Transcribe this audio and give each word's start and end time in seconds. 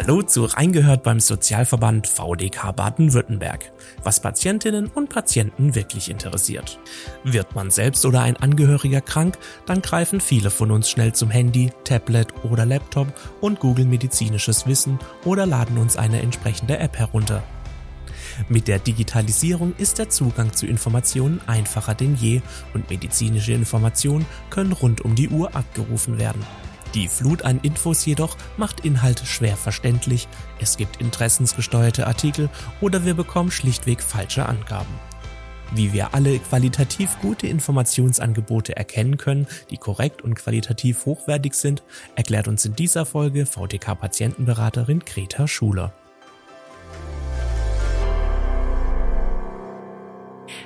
Hallo 0.00 0.22
zu 0.22 0.44
Reingehört 0.44 1.02
beim 1.02 1.18
Sozialverband 1.18 2.06
VDK 2.06 2.70
Baden-Württemberg, 2.70 3.72
was 4.04 4.20
Patientinnen 4.20 4.86
und 4.86 5.08
Patienten 5.08 5.74
wirklich 5.74 6.08
interessiert. 6.08 6.78
Wird 7.24 7.56
man 7.56 7.72
selbst 7.72 8.06
oder 8.06 8.20
ein 8.20 8.36
Angehöriger 8.36 9.00
krank, 9.00 9.38
dann 9.66 9.82
greifen 9.82 10.20
viele 10.20 10.50
von 10.50 10.70
uns 10.70 10.88
schnell 10.88 11.14
zum 11.14 11.30
Handy, 11.30 11.72
Tablet 11.82 12.32
oder 12.44 12.64
Laptop 12.64 13.08
und 13.40 13.58
googeln 13.58 13.90
medizinisches 13.90 14.68
Wissen 14.68 15.00
oder 15.24 15.46
laden 15.46 15.78
uns 15.78 15.96
eine 15.96 16.22
entsprechende 16.22 16.78
App 16.78 16.96
herunter. 16.96 17.42
Mit 18.48 18.68
der 18.68 18.78
Digitalisierung 18.78 19.74
ist 19.78 19.98
der 19.98 20.10
Zugang 20.10 20.52
zu 20.52 20.66
Informationen 20.66 21.40
einfacher 21.48 21.96
denn 21.96 22.14
je 22.14 22.40
und 22.72 22.88
medizinische 22.88 23.52
Informationen 23.52 24.26
können 24.48 24.70
rund 24.70 25.00
um 25.00 25.16
die 25.16 25.28
Uhr 25.28 25.56
abgerufen 25.56 26.20
werden. 26.20 26.46
Die 26.94 27.08
Flut 27.08 27.42
an 27.42 27.60
Infos 27.62 28.06
jedoch 28.06 28.36
macht 28.56 28.84
Inhalte 28.84 29.26
schwer 29.26 29.56
verständlich, 29.56 30.26
es 30.58 30.76
gibt 30.76 31.00
interessensgesteuerte 31.00 32.06
Artikel 32.06 32.48
oder 32.80 33.04
wir 33.04 33.14
bekommen 33.14 33.50
schlichtweg 33.50 34.02
falsche 34.02 34.46
Angaben. 34.46 34.94
Wie 35.72 35.92
wir 35.92 36.14
alle 36.14 36.38
qualitativ 36.38 37.18
gute 37.20 37.46
Informationsangebote 37.46 38.74
erkennen 38.74 39.18
können, 39.18 39.46
die 39.70 39.76
korrekt 39.76 40.22
und 40.22 40.34
qualitativ 40.34 41.04
hochwertig 41.04 41.52
sind, 41.52 41.82
erklärt 42.16 42.48
uns 42.48 42.64
in 42.64 42.74
dieser 42.74 43.04
Folge 43.04 43.44
VTK-Patientenberaterin 43.44 45.00
Greta 45.00 45.46
Schuler. 45.46 45.92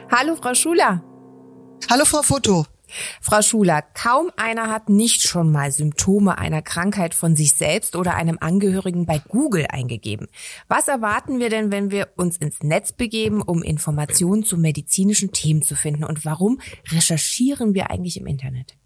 Hallo 0.08 0.36
Frau 0.36 0.54
Schuler. 0.54 1.02
Hallo 1.91 2.04
Frau 2.04 2.22
Foto. 2.22 2.66
Frau 3.20 3.42
Schuler, 3.42 3.82
kaum 3.82 4.30
einer 4.37 4.70
hat 4.70 4.88
nicht 4.88 5.23
schon 5.23 5.50
mal 5.50 5.73
Symptome 5.73 6.38
einer 6.38 6.62
Krankheit 6.62 7.14
von 7.14 7.37
sich 7.37 7.55
selbst 7.55 7.96
oder 7.96 8.14
einem 8.14 8.38
Angehörigen 8.41 9.06
bei 9.06 9.19
Google 9.28 9.66
eingegeben. 9.69 10.28
Was 10.69 10.89
erwarten 10.89 11.39
wir 11.39 11.50
denn, 11.50 11.72
wenn 11.72 11.91
wir 11.91 12.08
uns 12.16 12.36
ins 12.36 12.62
Netz 12.62 12.92
begeben, 12.92 13.42
um 13.42 13.62
Informationen 13.62 14.44
zu 14.44 14.56
medizinischen 14.56 15.33
Themen 15.33 15.62
zu 15.62 15.75
finden? 15.75 16.05
Und 16.05 16.25
warum 16.25 16.61
recherchieren 16.91 17.75
wir 17.75 17.91
eigentlich 17.91 18.16
im 18.16 18.27
Internet? 18.27 18.77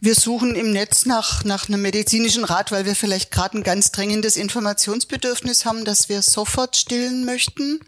Wir 0.00 0.14
suchen 0.14 0.54
im 0.54 0.72
Netz 0.72 1.06
nach, 1.06 1.44
nach 1.44 1.68
einem 1.68 1.82
medizinischen 1.82 2.44
Rat, 2.44 2.72
weil 2.72 2.86
wir 2.86 2.96
vielleicht 2.96 3.30
gerade 3.30 3.58
ein 3.58 3.62
ganz 3.62 3.92
dringendes 3.92 4.36
Informationsbedürfnis 4.36 5.64
haben, 5.64 5.84
das 5.84 6.08
wir 6.08 6.22
sofort 6.22 6.76
stillen 6.76 7.24
möchten. 7.24 7.80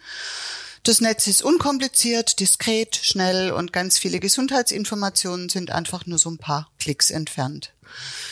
Das 0.86 1.00
Netz 1.00 1.26
ist 1.28 1.42
unkompliziert, 1.42 2.40
diskret, 2.40 2.94
schnell 2.94 3.52
und 3.52 3.72
ganz 3.72 3.98
viele 3.98 4.20
Gesundheitsinformationen 4.20 5.48
sind 5.48 5.70
einfach 5.70 6.04
nur 6.04 6.18
so 6.18 6.28
ein 6.28 6.36
paar 6.36 6.70
Klicks 6.78 7.10
entfernt. 7.10 7.73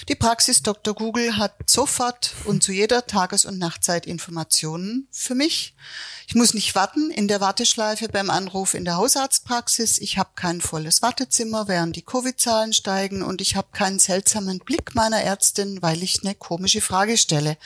Die 0.08 0.14
Praxis 0.14 0.62
Dr. 0.62 0.95
Google 0.95 1.36
hat 1.36 1.55
sofort 1.67 2.33
und 2.45 2.62
zu 2.62 2.72
jeder 2.72 3.06
Tages- 3.06 3.45
und 3.45 3.58
Nachtzeit 3.58 4.06
Informationen 4.06 5.06
für 5.11 5.34
mich. 5.34 5.75
Ich 6.27 6.34
muss 6.34 6.55
nicht 6.55 6.75
warten 6.75 7.11
in 7.11 7.28
der 7.28 7.41
Warteschleife 7.41 8.08
beim 8.08 8.30
Anruf 8.30 8.75
in 8.75 8.84
der 8.84 8.97
Hausarztpraxis. 8.97 9.98
Ich 9.98 10.19
habe 10.19 10.30
kein 10.34 10.61
volles 10.61 11.03
Wartezimmer, 11.03 11.69
während 11.69 11.97
die 11.97 12.03
Covid-Zahlen 12.03 12.73
steigen 12.73 13.23
und 13.23 13.41
ich 13.41 13.56
habe 13.56 13.69
keinen 13.73 13.98
seltsamen 13.98 14.58
Blick 14.58 14.95
meiner 14.95 15.23
Ärztin, 15.23 15.83
weil 15.83 16.03
ich 16.03 16.25
eine 16.25 16.34
komische 16.34 16.80
Frage 16.80 17.19
stelle. 17.19 17.56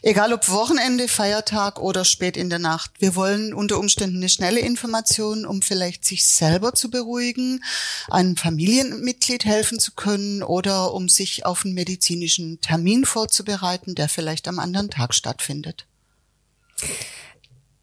Egal 0.00 0.32
ob 0.32 0.48
Wochenende, 0.48 1.06
Feiertag 1.06 1.78
oder 1.78 2.04
spät 2.04 2.36
in 2.36 2.48
der 2.48 2.58
Nacht. 2.58 2.92
Wir 2.98 3.14
wollen 3.14 3.52
unter 3.52 3.78
Umständen 3.78 4.16
eine 4.16 4.28
schnelle 4.28 4.60
Information, 4.60 5.44
um 5.44 5.60
vielleicht 5.60 6.04
sich 6.04 6.26
selber 6.26 6.72
zu 6.72 6.90
beruhigen, 6.90 7.62
einem 8.10 8.36
Familienmitglied 8.36 9.44
helfen 9.44 9.78
zu 9.78 9.92
können 9.92 10.42
oder 10.42 10.91
um 10.92 11.08
sich 11.08 11.44
auf 11.46 11.64
einen 11.64 11.74
medizinischen 11.74 12.60
Termin 12.60 13.04
vorzubereiten, 13.04 13.94
der 13.94 14.08
vielleicht 14.08 14.48
am 14.48 14.58
anderen 14.58 14.90
Tag 14.90 15.14
stattfindet. 15.14 15.86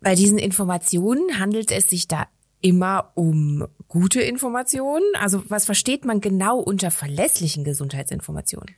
Bei 0.02 0.16
diesen 0.16 0.38
Informationen 0.38 1.40
handelt 1.40 1.72
es 1.72 1.88
sich 1.88 2.08
da 2.08 2.28
immer 2.62 3.12
um 3.16 3.68
gute 3.88 4.22
Informationen? 4.22 5.04
Also 5.20 5.44
was 5.50 5.66
versteht 5.66 6.06
man 6.06 6.22
genau 6.22 6.60
unter 6.60 6.92
verlässlichen 6.92 7.64
Gesundheitsinformationen? 7.64 8.76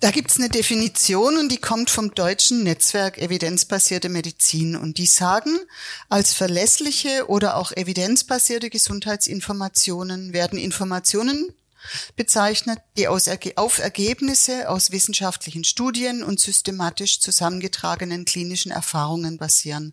Da 0.00 0.10
gibt's 0.10 0.36
eine 0.36 0.48
Definition 0.48 1.36
und 1.36 1.52
die 1.52 1.58
kommt 1.58 1.88
vom 1.88 2.12
deutschen 2.12 2.64
Netzwerk 2.64 3.18
Evidenzbasierte 3.18 4.08
Medizin 4.08 4.74
und 4.74 4.98
die 4.98 5.06
sagen, 5.06 5.56
als 6.08 6.34
verlässliche 6.34 7.26
oder 7.28 7.56
auch 7.56 7.70
evidenzbasierte 7.70 8.68
Gesundheitsinformationen 8.68 10.32
werden 10.32 10.58
Informationen 10.58 11.54
bezeichnet, 12.16 12.78
die 12.96 13.08
aus, 13.08 13.28
auf 13.56 13.78
Ergebnisse 13.78 14.68
aus 14.68 14.90
wissenschaftlichen 14.90 15.64
Studien 15.64 16.22
und 16.22 16.40
systematisch 16.40 17.20
zusammengetragenen 17.20 18.24
klinischen 18.24 18.72
Erfahrungen 18.72 19.38
basieren. 19.38 19.92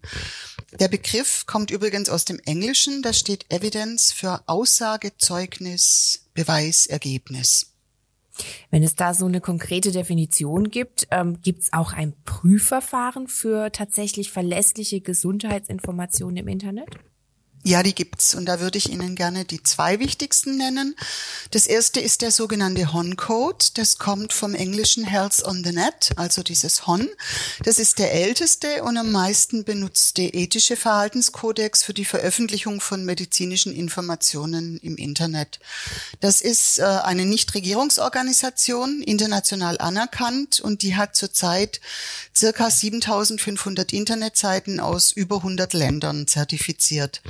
Der 0.79 0.87
Begriff 0.87 1.45
kommt 1.45 1.71
übrigens 1.71 2.09
aus 2.09 2.25
dem 2.25 2.39
Englischen, 2.45 3.01
da 3.01 3.13
steht 3.13 3.45
Evidence 3.49 4.11
für 4.11 4.43
Aussage, 4.47 5.17
Zeugnis, 5.17 6.25
Beweis, 6.33 6.85
Ergebnis. 6.85 7.73
Wenn 8.71 8.83
es 8.83 8.95
da 8.95 9.13
so 9.13 9.25
eine 9.25 9.41
konkrete 9.41 9.91
Definition 9.91 10.69
gibt, 10.69 11.07
ähm, 11.11 11.41
gibt 11.41 11.63
es 11.63 11.73
auch 11.73 11.93
ein 11.93 12.13
Prüfverfahren 12.23 13.27
für 13.27 13.71
tatsächlich 13.71 14.31
verlässliche 14.31 15.01
Gesundheitsinformationen 15.01 16.37
im 16.37 16.47
Internet? 16.47 16.89
Ja, 17.61 17.83
die 17.83 17.93
gibt's 17.93 18.35
und 18.35 18.45
da 18.45 18.61
würde 18.61 18.77
ich 18.77 18.89
Ihnen 18.89 19.15
gerne 19.15 19.43
die 19.43 19.61
zwei 19.61 19.99
wichtigsten 19.99 20.55
nennen. 20.55 20.95
Das 21.51 21.67
erste 21.67 21.99
ist 21.99 22.21
der 22.21 22.31
sogenannte 22.31 22.93
HON-Code. 22.93 23.65
Das 23.73 23.97
kommt 23.97 24.31
vom 24.31 24.55
englischen 24.55 25.03
Health 25.03 25.43
on 25.43 25.61
the 25.65 25.73
Net, 25.73 26.11
also 26.15 26.41
dieses 26.41 26.87
HON. 26.87 27.09
Das 27.65 27.77
ist 27.77 27.99
der 27.99 28.13
älteste 28.13 28.81
und 28.83 28.97
am 28.97 29.11
meisten 29.11 29.65
benutzte 29.65 30.21
ethische 30.21 30.77
Verhaltenskodex 30.77 31.83
für 31.83 31.93
die 31.93 32.05
Veröffentlichung 32.05 32.79
von 32.79 33.03
medizinischen 33.03 33.75
Informationen 33.75 34.77
im 34.77 34.95
Internet. 34.95 35.59
Das 36.21 36.39
ist 36.39 36.79
äh, 36.79 36.83
eine 36.83 37.25
Nichtregierungsorganisation, 37.25 39.01
international 39.01 39.79
anerkannt 39.79 40.61
und 40.61 40.81
die 40.81 40.95
hat 40.95 41.17
zurzeit 41.17 41.81
circa 42.33 42.71
7500 42.71 43.91
Internetseiten 43.91 44.79
aus 44.79 45.11
über 45.11 45.37
100 45.37 45.73
Ländern 45.73 46.25
zertifiziert. 46.25 47.21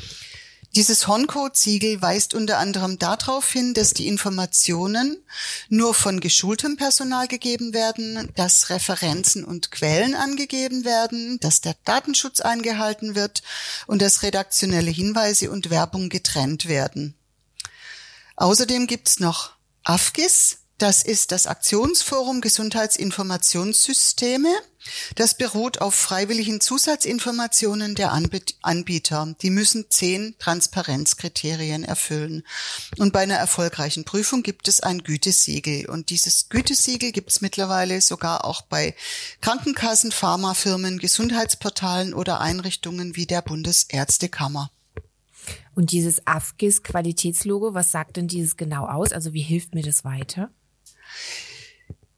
Dieses 0.75 1.07
Honcode-Siegel 1.07 1.99
weist 2.01 2.35
unter 2.35 2.59
anderem 2.59 2.99
darauf 2.99 3.51
hin, 3.51 3.73
dass 3.73 3.93
die 3.93 4.07
Informationen 4.07 5.17
nur 5.67 5.95
von 5.95 6.19
geschultem 6.19 6.77
Personal 6.77 7.27
gegeben 7.27 7.73
werden, 7.73 8.31
dass 8.35 8.69
Referenzen 8.69 9.43
und 9.43 9.71
Quellen 9.71 10.13
angegeben 10.13 10.85
werden, 10.85 11.39
dass 11.39 11.61
der 11.61 11.75
Datenschutz 11.85 12.39
eingehalten 12.39 13.15
wird 13.15 13.41
und 13.87 14.03
dass 14.03 14.21
redaktionelle 14.21 14.91
Hinweise 14.91 15.49
und 15.49 15.71
Werbung 15.71 16.09
getrennt 16.09 16.67
werden. 16.67 17.15
Außerdem 18.35 18.85
gibt's 18.85 19.19
noch 19.19 19.53
AFGIS, 19.83 20.57
das 20.77 21.01
ist 21.03 21.31
das 21.31 21.47
Aktionsforum 21.47 22.41
Gesundheitsinformationssysteme. 22.41 24.49
Das 25.15 25.35
beruht 25.35 25.81
auf 25.81 25.93
freiwilligen 25.93 26.61
Zusatzinformationen 26.61 27.95
der 27.95 28.11
Anbieter. 28.13 29.35
Die 29.41 29.49
müssen 29.49 29.85
zehn 29.89 30.35
Transparenzkriterien 30.39 31.83
erfüllen. 31.83 32.43
Und 32.97 33.13
bei 33.13 33.19
einer 33.19 33.35
erfolgreichen 33.35 34.05
Prüfung 34.05 34.43
gibt 34.43 34.67
es 34.67 34.79
ein 34.79 35.03
Gütesiegel. 35.03 35.89
Und 35.89 36.09
dieses 36.09 36.49
Gütesiegel 36.49 37.11
gibt 37.11 37.29
es 37.31 37.41
mittlerweile 37.41 38.01
sogar 38.01 38.45
auch 38.45 38.61
bei 38.61 38.95
Krankenkassen, 39.41 40.11
Pharmafirmen, 40.11 40.99
Gesundheitsportalen 40.99 42.13
oder 42.13 42.39
Einrichtungen 42.39 43.15
wie 43.15 43.25
der 43.25 43.41
Bundesärztekammer. 43.41 44.71
Und 45.75 45.91
dieses 45.91 46.25
AFGIS 46.27 46.83
Qualitätslogo, 46.83 47.73
was 47.73 47.91
sagt 47.91 48.17
denn 48.17 48.27
dieses 48.27 48.57
genau 48.57 48.85
aus? 48.85 49.11
Also 49.11 49.33
wie 49.33 49.41
hilft 49.41 49.73
mir 49.75 49.83
das 49.83 50.03
weiter? 50.03 50.51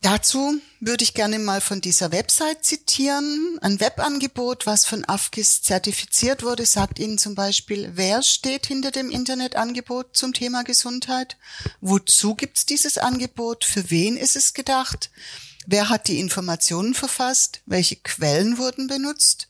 Dazu 0.01 0.59
würde 0.79 1.03
ich 1.03 1.13
gerne 1.13 1.37
mal 1.37 1.61
von 1.61 1.79
dieser 1.79 2.11
Website 2.11 2.65
zitieren. 2.65 3.59
Ein 3.61 3.79
Webangebot, 3.79 4.65
was 4.65 4.83
von 4.83 5.05
AFGIS 5.05 5.61
zertifiziert 5.61 6.41
wurde, 6.41 6.65
sagt 6.65 6.97
Ihnen 6.97 7.19
zum 7.19 7.35
Beispiel, 7.35 7.91
wer 7.93 8.23
steht 8.23 8.65
hinter 8.65 8.89
dem 8.89 9.11
Internetangebot 9.11 10.17
zum 10.17 10.33
Thema 10.33 10.63
Gesundheit? 10.63 11.37
Wozu 11.81 12.33
gibt 12.33 12.57
es 12.57 12.65
dieses 12.65 12.97
Angebot? 12.97 13.63
Für 13.63 13.91
wen 13.91 14.17
ist 14.17 14.35
es 14.35 14.55
gedacht? 14.55 15.11
Wer 15.67 15.89
hat 15.89 16.07
die 16.07 16.19
Informationen 16.19 16.95
verfasst? 16.95 17.61
Welche 17.67 17.97
Quellen 17.97 18.57
wurden 18.57 18.87
benutzt? 18.87 19.49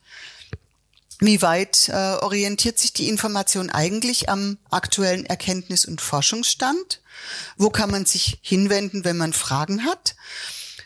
Wie 1.24 1.44
weit 1.44 1.88
äh, 1.90 1.94
orientiert 1.94 2.80
sich 2.80 2.94
die 2.94 3.08
Information 3.08 3.70
eigentlich 3.70 4.28
am 4.28 4.58
aktuellen 4.72 5.24
Erkenntnis- 5.28 5.86
und 5.86 6.02
Forschungsstand? 6.02 7.04
Wo 7.58 7.70
kann 7.70 7.92
man 7.92 8.08
sich 8.08 8.40
hinwenden, 8.42 9.06
wenn 9.06 9.18
man 9.18 9.32
Fragen 9.32 9.86
hat? 9.86 10.16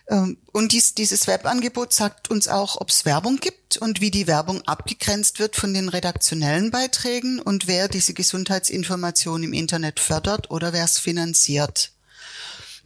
Ähm, 0.09 0.35
und 0.51 0.73
dies, 0.73 0.93
dieses 0.93 1.27
Webangebot 1.27 1.93
sagt 1.93 2.29
uns 2.29 2.49
auch, 2.49 2.81
ob 2.81 2.89
es 2.89 3.05
Werbung 3.05 3.37
gibt 3.37 3.77
und 3.77 4.01
wie 4.01 4.11
die 4.11 4.27
Werbung 4.27 4.61
abgegrenzt 4.63 5.39
wird 5.39 5.55
von 5.55 5.73
den 5.73 5.87
redaktionellen 5.87 6.69
Beiträgen 6.69 7.39
und 7.39 7.67
wer 7.67 7.88
diese 7.88 8.13
Gesundheitsinformation 8.13 9.41
im 9.41 9.53
Internet 9.53 10.01
fördert 10.01 10.51
oder 10.51 10.73
wer 10.73 10.83
es 10.83 10.99
finanziert. 10.99 11.94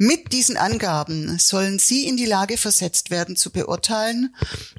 Mit 0.02 0.32
diesen 0.32 0.56
Angaben 0.56 1.38
sollen 1.40 1.78
Sie 1.78 2.08
in 2.08 2.16
die 2.16 2.26
Lage 2.26 2.56
versetzt 2.56 3.10
werden, 3.10 3.36
zu 3.36 3.50
beurteilen, 3.50 4.34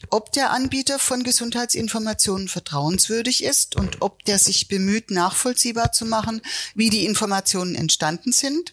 ob 0.08 0.32
der 0.32 0.50
Anbieter 0.50 0.98
von 0.98 1.24
Gesundheitsinformationen 1.24 2.48
vertrauenswürdig 2.48 3.44
ist 3.44 3.76
und 3.76 4.00
ob 4.00 4.24
der 4.24 4.38
sich 4.38 4.68
bemüht, 4.68 5.10
nachvollziehbar 5.10 5.92
zu 5.92 6.06
machen, 6.06 6.40
wie 6.74 6.88
die 6.88 7.04
Informationen 7.04 7.74
entstanden 7.74 8.32
sind. 8.32 8.72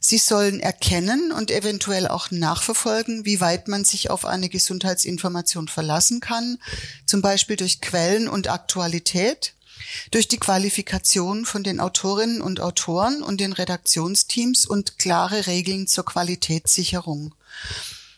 Sie 0.00 0.16
sollen 0.16 0.58
erkennen 0.60 1.32
und 1.32 1.50
eventuell 1.50 2.08
auch 2.08 2.30
nachverfolgen, 2.30 3.26
wie 3.26 3.42
weit 3.42 3.68
man 3.68 3.84
sich 3.84 4.08
auf 4.08 4.24
eine 4.24 4.48
Gesundheitsinformation 4.48 5.68
verlassen 5.68 6.20
kann, 6.20 6.56
zum 7.04 7.20
Beispiel 7.20 7.56
durch 7.56 7.82
Quellen 7.82 8.26
und 8.26 8.48
Aktualität 8.48 9.52
durch 10.10 10.28
die 10.28 10.38
Qualifikation 10.38 11.44
von 11.44 11.64
den 11.64 11.80
Autorinnen 11.80 12.40
und 12.40 12.60
Autoren 12.60 13.22
und 13.22 13.40
den 13.40 13.52
Redaktionsteams 13.52 14.66
und 14.66 14.98
klare 14.98 15.46
Regeln 15.46 15.86
zur 15.86 16.04
Qualitätssicherung. 16.04 17.34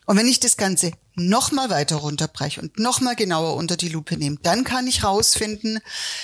Und 0.05 0.17
wenn 0.17 0.27
ich 0.27 0.39
das 0.39 0.55
Ganze 0.55 0.93
nochmal 1.15 1.69
weiter 1.69 1.97
runterbreche 1.97 2.61
und 2.61 2.79
nochmal 2.79 3.15
genauer 3.15 3.55
unter 3.55 3.75
die 3.75 3.89
Lupe 3.89 4.15
nehme, 4.17 4.37
dann 4.41 4.63
kann 4.63 4.87
ich 4.87 5.03
rausfinden, 5.03 5.79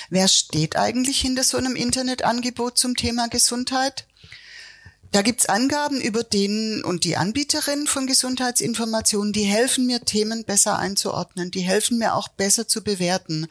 wer 0.10 0.28
steht 0.28 0.78
eigentlich 0.78 1.20
hinter 1.20 1.44
so 1.44 1.58
einem 1.58 1.76
Internetangebot 1.76 2.78
zum 2.78 2.96
Thema 2.96 3.28
Gesundheit. 3.28 4.06
Da 5.12 5.22
gibt's 5.22 5.48
Angaben 5.48 6.02
über 6.02 6.24
den 6.24 6.84
und 6.84 7.04
die 7.04 7.18
Anbieterin 7.18 7.86
von 7.86 8.08
Gesundheitsinformationen, 8.08 9.34
die 9.34 9.44
helfen 9.44 9.86
mir, 9.86 10.02
Themen 10.02 10.44
besser 10.44 10.80
einzuordnen, 10.80 11.52
die 11.52 11.62
helfen 11.62 12.00
mir 12.00 12.16
auch 12.16 12.30
besser 12.30 12.68
zu 12.68 12.84
bewerten. 12.84 13.48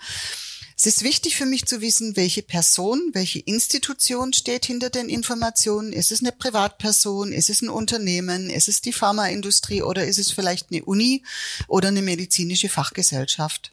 Es 0.85 0.87
ist 0.87 1.05
wichtig 1.05 1.37
für 1.37 1.47
mich 1.47 1.65
zu 1.67 1.81
wissen, 1.81 2.17
welche 2.17 2.43
Person, 2.43 3.11
welche 3.13 3.39
Institution 3.39 4.33
steht 4.33 4.65
hinter 4.65 4.91
den 4.91 5.09
Informationen. 5.09 5.93
Ist 5.93 6.11
es 6.11 6.23
eine 6.23 6.33
Privatperson? 6.33 7.33
Ist 7.33 7.51
es 7.51 7.63
ein 7.63 7.69
Unternehmen? 7.69 8.51
Ist 8.51 8.67
es 8.67 8.81
die 8.81 8.93
Pharmaindustrie 8.93 9.83
oder 9.83 10.05
ist 10.05 10.19
es 10.19 10.33
vielleicht 10.33 10.73
eine 10.73 10.85
Uni 10.85 11.23
oder 11.69 11.87
eine 11.87 12.03
medizinische 12.03 12.69
Fachgesellschaft? 12.69 13.71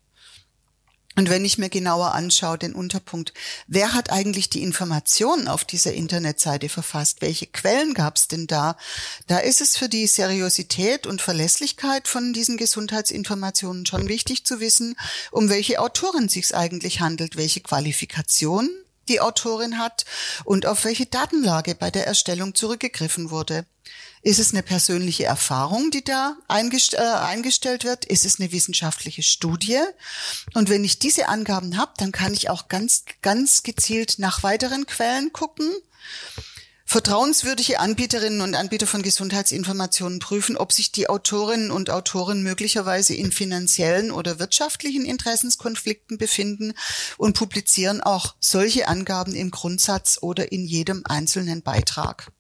Und 1.20 1.30
wenn 1.30 1.44
ich 1.44 1.58
mir 1.58 1.68
genauer 1.68 2.14
anschaue, 2.14 2.58
den 2.58 2.74
Unterpunkt, 2.74 3.34
wer 3.68 3.94
hat 3.94 4.10
eigentlich 4.10 4.50
die 4.50 4.64
Informationen 4.64 5.50
auf 5.50 5.66
dieser 5.66 5.92
Internetseite 5.92 6.70
verfasst? 6.70 7.18
Welche 7.20 7.46
Quellen 7.46 7.94
gab 7.94 8.16
es 8.16 8.30
denn 8.30 8.48
da? 8.48 8.78
Da 9.28 9.40
ist 9.40 9.60
es 9.60 9.76
für 9.76 9.90
die 9.90 10.08
Seriosität 10.08 11.06
und 11.06 11.22
Verlässlichkeit 11.22 12.08
von 12.08 12.32
diesen 12.32 12.56
Gesundheitsinformationen 12.56 13.86
schon 13.86 14.08
wichtig 14.08 14.46
zu 14.46 14.62
wissen, 14.62 14.96
um 15.32 15.50
welche 15.50 15.82
Autoren 15.82 16.30
sich 16.30 16.56
eigentlich 16.56 17.02
handelt, 17.02 17.36
welche 17.36 17.60
Qualifikation 17.60 18.70
die 19.10 19.20
Autorin 19.20 19.78
hat 19.78 20.06
und 20.46 20.66
auf 20.66 20.86
welche 20.86 21.06
Datenlage 21.06 21.76
bei 21.76 21.92
der 21.92 22.08
Erstellung 22.08 22.56
zurückgegriffen 22.56 23.30
wurde. 23.30 23.66
Ist 24.22 24.40
es 24.40 24.52
eine 24.54 24.64
persönliche 24.64 25.26
Erfahrung, 25.26 25.92
die 25.92 26.04
da 26.04 26.36
eingest 26.48 26.94
äh, 26.94 26.98
eingestellt 26.98 27.86
wird? 27.86 28.06
Ist 28.06 28.26
es 28.26 28.40
eine 28.40 28.52
wissenschaftliche 28.52 29.24
Studie? 29.24 29.80
Und 30.54 30.70
wenn 30.70 30.84
ich 30.84 31.00
diese 31.00 31.30
Angaben 31.30 31.78
habe, 31.78 31.94
dann 31.98 32.12
kann 32.12 32.34
ich 32.34 32.50
auch 32.50 32.68
ganz, 32.68 33.06
ganz 33.22 33.64
gezielt 33.64 34.16
nach 34.18 34.44
weiteren 34.44 34.86
Quellen 34.86 35.32
gucken. 35.32 35.72
Vertrauenswürdige 36.92 37.80
Anbieterinnen 37.80 38.42
und 38.42 38.56
Anbieter 38.56 38.88
von 38.88 39.04
Gesundheitsinformationen 39.04 40.18
prüfen, 40.18 40.58
ob 40.58 40.74
sich 40.74 40.92
die 40.92 41.08
Autorinnen 41.08 41.70
und 41.70 41.92
Autoren 41.92 42.42
möglicherweise 42.42 43.14
in 43.14 43.32
finanziellen 43.32 44.10
oder 44.10 44.40
wirtschaftlichen 44.40 45.06
Interessenskonflikten 45.06 46.18
befinden 46.18 46.74
und 47.20 47.38
publizieren 47.38 48.02
auch 48.02 48.34
solche 48.40 48.88
Angaben 48.88 49.36
im 49.36 49.52
Grundsatz 49.52 50.18
oder 50.22 50.52
in 50.52 50.66
jedem 50.66 51.04
einzelnen 51.06 51.62
Beitrag. 51.62 52.32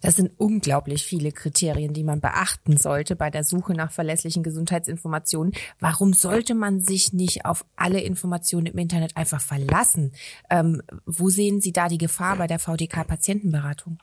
Das 0.00 0.16
sind 0.16 0.30
unglaublich 0.36 1.04
viele 1.04 1.32
Kriterien, 1.32 1.92
die 1.92 2.04
man 2.04 2.20
beachten 2.20 2.76
sollte 2.76 3.16
bei 3.16 3.30
der 3.30 3.44
Suche 3.44 3.72
nach 3.72 3.92
verlässlichen 3.92 4.42
Gesundheitsinformationen. 4.42 5.52
Warum 5.80 6.12
sollte 6.12 6.54
man 6.54 6.80
sich 6.80 7.12
nicht 7.12 7.44
auf 7.44 7.64
alle 7.76 8.00
Informationen 8.00 8.66
im 8.66 8.78
Internet 8.78 9.16
einfach 9.16 9.40
verlassen? 9.40 10.12
Ähm, 10.50 10.82
wo 11.06 11.30
sehen 11.30 11.60
Sie 11.60 11.72
da 11.72 11.88
die 11.88 11.98
Gefahr 11.98 12.36
bei 12.36 12.46
der 12.46 12.58
VDK-Patientenberatung? 12.58 13.98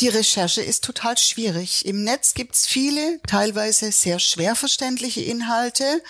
Die 0.00 0.08
Recherche 0.08 0.60
ist 0.60 0.84
total 0.84 1.16
schwierig. 1.18 1.86
Im 1.86 2.02
Netz 2.02 2.34
gibt's 2.34 2.66
viele, 2.66 3.20
teilweise 3.26 3.92
sehr 3.92 4.18
schwer 4.18 4.56
verständliche 4.56 5.20
Inhalte 5.20 6.02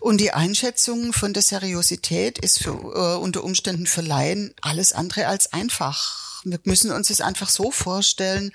und 0.00 0.20
die 0.20 0.32
Einschätzung 0.32 1.12
von 1.12 1.34
der 1.34 1.42
Seriosität 1.42 2.38
ist 2.38 2.62
für, 2.62 2.70
äh, 2.70 3.18
unter 3.18 3.44
Umständen 3.44 3.86
für 3.86 4.00
Laien 4.00 4.54
alles 4.62 4.92
andere 4.92 5.26
als 5.26 5.52
einfach. 5.52 6.35
Wir 6.48 6.60
müssen 6.62 6.92
uns 6.92 7.10
es 7.10 7.20
einfach 7.20 7.48
so 7.48 7.72
vorstellen, 7.72 8.52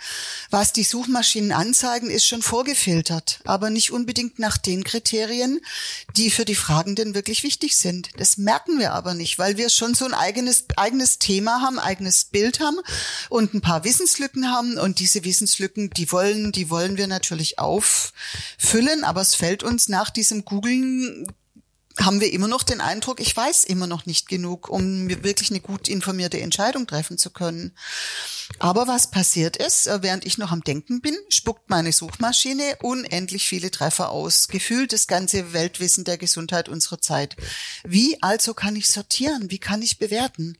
was 0.49 0.71
die 0.71 0.83
Suchmaschinen 0.83 1.51
anzeigen, 1.51 2.09
ist 2.09 2.25
schon 2.25 2.41
vorgefiltert, 2.41 3.41
aber 3.43 3.69
nicht 3.69 3.91
unbedingt 3.91 4.39
nach 4.39 4.57
den 4.57 4.85
Kriterien, 4.85 5.59
die 6.15 6.29
für 6.29 6.45
die 6.45 6.55
Fragenden 6.55 7.15
wirklich 7.15 7.43
wichtig 7.43 7.77
sind. 7.77 8.09
Das 8.17 8.37
merken 8.37 8.79
wir 8.79 8.93
aber 8.93 9.13
nicht, 9.13 9.39
weil 9.39 9.57
wir 9.57 9.69
schon 9.69 9.93
so 9.93 10.05
ein 10.05 10.13
eigenes, 10.13 10.65
eigenes 10.77 11.19
Thema 11.19 11.61
haben, 11.61 11.79
eigenes 11.79 12.23
Bild 12.23 12.61
haben 12.61 12.77
und 13.29 13.53
ein 13.53 13.61
paar 13.61 13.83
Wissenslücken 13.83 14.49
haben 14.49 14.77
und 14.77 14.99
diese 14.99 15.25
Wissenslücken, 15.25 15.89
die 15.89 16.11
wollen, 16.13 16.53
die 16.53 16.69
wollen 16.69 16.95
wir 16.95 17.07
natürlich 17.07 17.59
auffüllen, 17.59 19.03
aber 19.03 19.19
es 19.19 19.35
fällt 19.35 19.63
uns 19.63 19.89
nach 19.89 20.11
diesem 20.11 20.45
Googlen 20.45 21.27
haben 21.99 22.21
wir 22.21 22.31
immer 22.31 22.47
noch 22.47 22.63
den 22.63 22.81
Eindruck, 22.81 23.19
ich 23.19 23.35
weiß 23.35 23.63
immer 23.65 23.87
noch 23.87 24.05
nicht 24.05 24.27
genug, 24.27 24.69
um 24.69 25.05
mir 25.05 25.23
wirklich 25.23 25.49
eine 25.49 25.59
gut 25.59 25.87
informierte 25.87 26.39
Entscheidung 26.39 26.87
treffen 26.87 27.17
zu 27.17 27.29
können. 27.29 27.73
Aber 28.59 28.87
was 28.87 29.11
passiert 29.11 29.57
ist, 29.57 29.87
äh, 29.87 30.01
während 30.01 30.25
ich 30.25 30.37
noch 30.37 30.51
am 30.51 30.63
Denken 30.63 31.01
bin, 31.01 31.15
spuckt 31.29 31.69
meine 31.69 31.91
Suchmaschine 31.91 32.77
unendlich 32.81 33.47
viele 33.47 33.71
Treffer 33.71 34.09
aus. 34.09 34.47
Gefühlt 34.47 34.93
das 34.93 35.07
ganze 35.07 35.53
Weltwissen 35.53 36.03
der 36.03 36.17
Gesundheit 36.17 36.69
unserer 36.69 36.99
Zeit. 37.01 37.35
Wie 37.83 38.21
also 38.21 38.53
kann 38.53 38.75
ich 38.75 38.87
sortieren? 38.87 39.51
Wie 39.51 39.59
kann 39.59 39.81
ich 39.81 39.99
bewerten? 39.99 40.57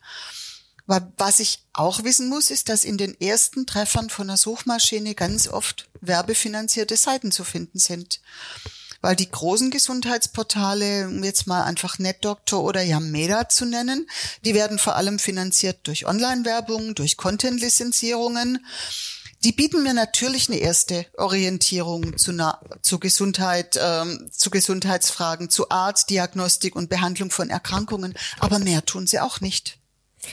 Was 0.88 1.39
ich 1.39 1.63
auch 1.74 2.04
wissen 2.04 2.28
muss, 2.28 2.51
ist, 2.51 2.68
dass 2.68 2.83
in 2.83 2.98
den 2.98 3.19
ersten 3.22 3.66
Treffern 3.66 4.10
von 4.10 4.28
der 4.28 4.36
Suchmaschine 4.36 5.16
ganz 5.16 5.48
oft 5.48 5.88
werbefinanzierte 6.01 6.98
Seiten 6.98 7.31
zu 7.31 7.45
finden 7.45 7.80
sind 7.80 8.19
weil 9.01 9.15
die 9.15 9.30
großen 9.30 9.71
Gesundheitsportale, 9.71 11.07
um 11.07 11.24
jetzt 11.24 11.48
mal 11.48 11.63
einfach 11.63 12.00
NetDoctor 12.00 12.63
oder 12.63 12.81
Yameda 12.81 13.50
zu 13.50 13.65
nennen, 13.65 14.07
die 14.45 14.53
werden 14.53 14.80
vor 14.80 14.95
allem 14.95 15.19
finanziert 15.19 15.80
durch 15.88 16.06
Online-Werbung, 16.06 16.95
durch 16.95 17.18
Content-Lizenzierungen. 17.18 18.65
Die 19.44 19.53
bieten 19.53 19.81
mir 19.81 19.95
natürlich 19.95 20.50
eine 20.50 20.59
erste 20.59 21.07
Orientierung 21.18 22.16
zu, 22.18 22.31
zu 22.83 22.99
Gesundheit, 22.99 23.80
ähm, 23.81 24.30
zu 24.31 24.52
Gesundheitsfragen, 24.52 25.49
zu 25.49 25.71
Arzt, 25.71 26.11
Diagnostik 26.11 26.75
und 26.75 26.90
Behandlung 26.90 27.31
von 27.31 27.49
Erkrankungen, 27.49 28.14
aber 28.40 28.59
mehr 28.59 28.85
tun 28.85 29.07
sie 29.07 29.19
auch 29.19 29.42
nicht. 29.42 29.81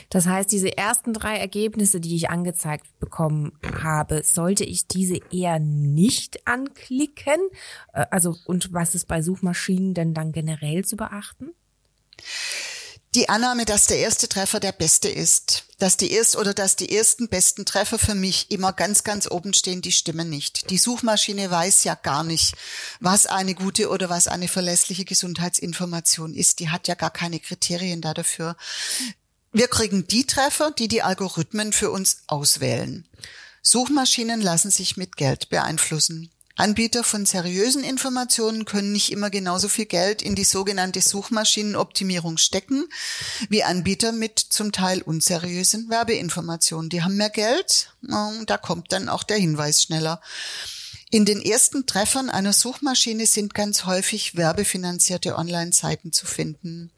Das 0.09 0.27
heißt, 0.27 0.51
diese 0.51 0.77
ersten 0.77 1.13
drei 1.13 1.37
Ergebnisse, 1.37 1.99
die 1.99 2.15
ich 2.15 2.29
angezeigt 2.29 2.87
bekommen 2.99 3.53
habe, 3.81 4.23
sollte 4.23 4.63
ich 4.63 4.87
diese 4.87 5.19
eher 5.31 5.59
nicht 5.59 6.47
anklicken? 6.47 7.39
Äh, 7.93 8.05
also, 8.11 8.35
und 8.45 8.73
was 8.73 8.95
ist 8.95 9.07
bei 9.07 9.21
Suchmaschinen 9.21 9.93
denn 9.93 10.13
dann 10.13 10.31
generell 10.31 10.85
zu 10.85 10.95
beachten? 10.95 11.51
Die 13.15 13.27
Annahme, 13.27 13.65
dass 13.65 13.87
der 13.87 13.97
erste 13.97 14.29
Treffer 14.29 14.59
der 14.59 14.71
beste 14.71 15.09
ist, 15.09 15.65
dass 15.79 15.97
die 15.97 16.11
erst 16.11 16.35
oder 16.35 16.53
dass 16.53 16.75
die 16.75 16.95
ersten 16.95 17.27
besten 17.27 17.65
Treffer 17.65 17.97
für 17.97 18.13
mich 18.13 18.51
immer 18.51 18.71
ganz, 18.71 19.03
ganz 19.03 19.29
oben 19.29 19.55
stehen, 19.55 19.81
die 19.81 19.91
stimmen 19.91 20.29
nicht. 20.29 20.69
Die 20.69 20.77
Suchmaschine 20.77 21.49
weiß 21.49 21.85
ja 21.85 21.95
gar 21.95 22.23
nicht, 22.23 22.53
was 22.99 23.25
eine 23.25 23.55
gute 23.55 23.89
oder 23.89 24.09
was 24.09 24.27
eine 24.27 24.47
verlässliche 24.47 25.05
Gesundheitsinformation 25.05 26.35
ist. 26.35 26.59
Die 26.59 26.69
hat 26.69 26.87
ja 26.87 26.93
gar 26.93 27.09
keine 27.09 27.39
Kriterien 27.39 28.01
da 28.01 28.13
dafür. 28.13 28.55
Wir 29.51 29.67
kriegen 29.67 30.05
die 30.07 30.25
Treffer, 30.25 30.71
die 30.71 30.87
die 30.87 31.01
Algorithmen 31.01 31.73
für 31.73 31.89
uns 31.89 32.23
auswählen. 32.27 33.07
Suchmaschinen 33.61 34.41
lassen 34.41 34.71
sich 34.71 34.95
mit 34.95 35.17
Geld 35.17 35.49
beeinflussen. 35.49 36.29
Anbieter 36.55 37.05
von 37.05 37.25
seriösen 37.25 37.85
Informationen 37.85 38.65
können 38.65 38.91
nicht 38.91 39.11
immer 39.13 39.29
genauso 39.29 39.69
viel 39.69 39.85
Geld 39.85 40.21
in 40.21 40.35
die 40.35 40.43
sogenannte 40.43 40.99
Suchmaschinenoptimierung 40.99 42.37
stecken 42.37 42.85
wie 43.47 43.63
Anbieter 43.63 44.11
mit 44.11 44.39
zum 44.39 44.73
Teil 44.73 45.01
unseriösen 45.01 45.89
Werbeinformationen. 45.89 46.89
Die 46.89 47.01
haben 47.01 47.15
mehr 47.15 47.29
Geld, 47.29 47.93
da 48.01 48.57
kommt 48.57 48.91
dann 48.91 49.07
auch 49.07 49.23
der 49.23 49.37
Hinweis 49.37 49.83
schneller. 49.83 50.21
In 51.11 51.25
den 51.25 51.41
ersten 51.41 51.87
Treffern 51.87 52.29
einer 52.29 52.53
Suchmaschine 52.53 53.25
sind 53.25 53.53
ganz 53.53 53.85
häufig 53.85 54.35
werbefinanzierte 54.35 55.37
Online-Seiten 55.37 56.11
zu 56.11 56.25
finden. 56.25 56.91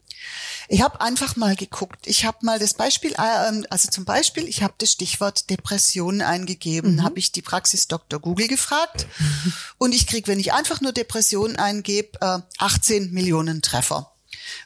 Ich 0.68 0.82
habe 0.82 1.00
einfach 1.00 1.36
mal 1.36 1.56
geguckt. 1.56 2.06
Ich 2.06 2.24
habe 2.24 2.38
mal 2.42 2.58
das 2.58 2.74
Beispiel, 2.74 3.12
äh, 3.12 3.62
also 3.70 3.88
zum 3.90 4.04
Beispiel, 4.04 4.48
ich 4.48 4.62
habe 4.62 4.74
das 4.78 4.92
Stichwort 4.92 5.50
Depressionen 5.50 6.22
eingegeben, 6.22 6.96
mhm. 6.96 7.02
habe 7.02 7.18
ich 7.18 7.32
die 7.32 7.42
Praxis 7.42 7.88
Dr. 7.88 8.20
Google 8.20 8.48
gefragt 8.48 9.06
und 9.78 9.94
ich 9.94 10.06
krieg, 10.06 10.28
wenn 10.28 10.40
ich 10.40 10.52
einfach 10.52 10.80
nur 10.80 10.92
Depressionen 10.92 11.56
eingebe, 11.56 12.18
äh, 12.20 12.38
18 12.58 13.12
Millionen 13.12 13.62
Treffer. 13.62 14.12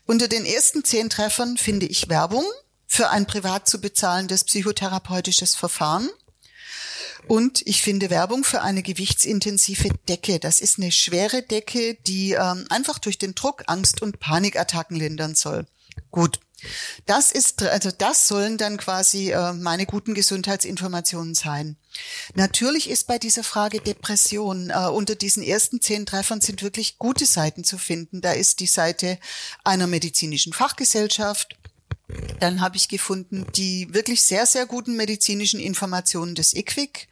Unter 0.06 0.28
den 0.28 0.44
ersten 0.44 0.84
zehn 0.84 1.10
Treffern 1.10 1.56
finde 1.56 1.86
ich 1.86 2.08
Werbung 2.08 2.44
für 2.86 3.10
ein 3.10 3.26
privat 3.26 3.68
zu 3.68 3.80
bezahlendes 3.80 4.44
psychotherapeutisches 4.44 5.54
Verfahren. 5.54 6.08
Und 7.28 7.62
ich 7.66 7.82
finde 7.82 8.10
Werbung 8.10 8.44
für 8.44 8.62
eine 8.62 8.82
gewichtsintensive 8.82 9.88
Decke. 10.08 10.38
Das 10.38 10.60
ist 10.60 10.78
eine 10.78 10.92
schwere 10.92 11.42
Decke, 11.42 11.94
die 12.06 12.32
ähm, 12.32 12.66
einfach 12.70 12.98
durch 12.98 13.18
den 13.18 13.34
Druck 13.34 13.64
Angst- 13.66 14.02
und 14.02 14.20
Panikattacken 14.20 14.96
lindern 14.96 15.34
soll. 15.34 15.66
Gut. 16.10 16.40
Das 17.04 17.32
ist, 17.32 17.62
also 17.62 17.90
das 17.90 18.28
sollen 18.28 18.56
dann 18.56 18.78
quasi 18.78 19.30
äh, 19.30 19.52
meine 19.52 19.84
guten 19.84 20.14
Gesundheitsinformationen 20.14 21.34
sein. 21.34 21.76
Natürlich 22.34 22.88
ist 22.88 23.06
bei 23.06 23.18
dieser 23.18 23.44
Frage 23.44 23.80
Depression 23.80 24.70
äh, 24.70 24.88
unter 24.88 25.16
diesen 25.16 25.42
ersten 25.42 25.82
zehn 25.82 26.06
Treffern 26.06 26.40
sind 26.40 26.62
wirklich 26.62 26.98
gute 26.98 27.26
Seiten 27.26 27.62
zu 27.62 27.76
finden. 27.76 28.22
Da 28.22 28.32
ist 28.32 28.60
die 28.60 28.66
Seite 28.66 29.18
einer 29.64 29.86
medizinischen 29.86 30.54
Fachgesellschaft, 30.54 31.56
dann 32.40 32.60
habe 32.60 32.76
ich 32.76 32.88
gefunden 32.88 33.46
die 33.56 33.92
wirklich 33.92 34.22
sehr, 34.22 34.46
sehr 34.46 34.66
guten 34.66 34.96
medizinischen 34.96 35.60
Informationen 35.60 36.34
des 36.34 36.54
IQWIC 36.54 37.08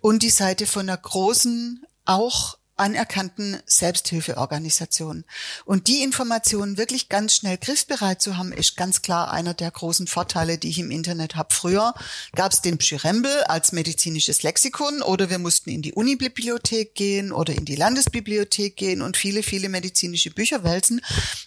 und 0.00 0.22
die 0.22 0.30
Seite 0.30 0.66
von 0.66 0.88
einer 0.88 0.98
großen, 0.98 1.84
auch 2.04 2.58
anerkannten 2.76 3.58
Selbsthilfeorganisationen. 3.66 5.24
Und 5.64 5.86
die 5.88 6.02
Informationen 6.02 6.76
wirklich 6.76 7.08
ganz 7.08 7.36
schnell 7.36 7.58
griffbereit 7.58 8.20
zu 8.20 8.36
haben, 8.36 8.52
ist 8.52 8.76
ganz 8.76 9.02
klar 9.02 9.30
einer 9.30 9.54
der 9.54 9.70
großen 9.70 10.06
Vorteile, 10.06 10.58
die 10.58 10.68
ich 10.68 10.78
im 10.78 10.90
Internet 10.90 11.36
habe. 11.36 11.54
Früher 11.54 11.94
gab 12.34 12.52
es 12.52 12.60
den 12.60 12.78
Pschyrembel 12.78 13.44
als 13.44 13.72
medizinisches 13.72 14.42
Lexikon 14.42 15.02
oder 15.02 15.30
wir 15.30 15.38
mussten 15.38 15.70
in 15.70 15.82
die 15.82 15.94
Unibibliothek 15.94 16.94
gehen 16.94 17.32
oder 17.32 17.54
in 17.54 17.64
die 17.64 17.76
Landesbibliothek 17.76 18.76
gehen 18.76 19.02
und 19.02 19.16
viele, 19.16 19.42
viele 19.42 19.68
medizinische 19.68 20.30
Bücher 20.30 20.64
wälzen. 20.64 21.00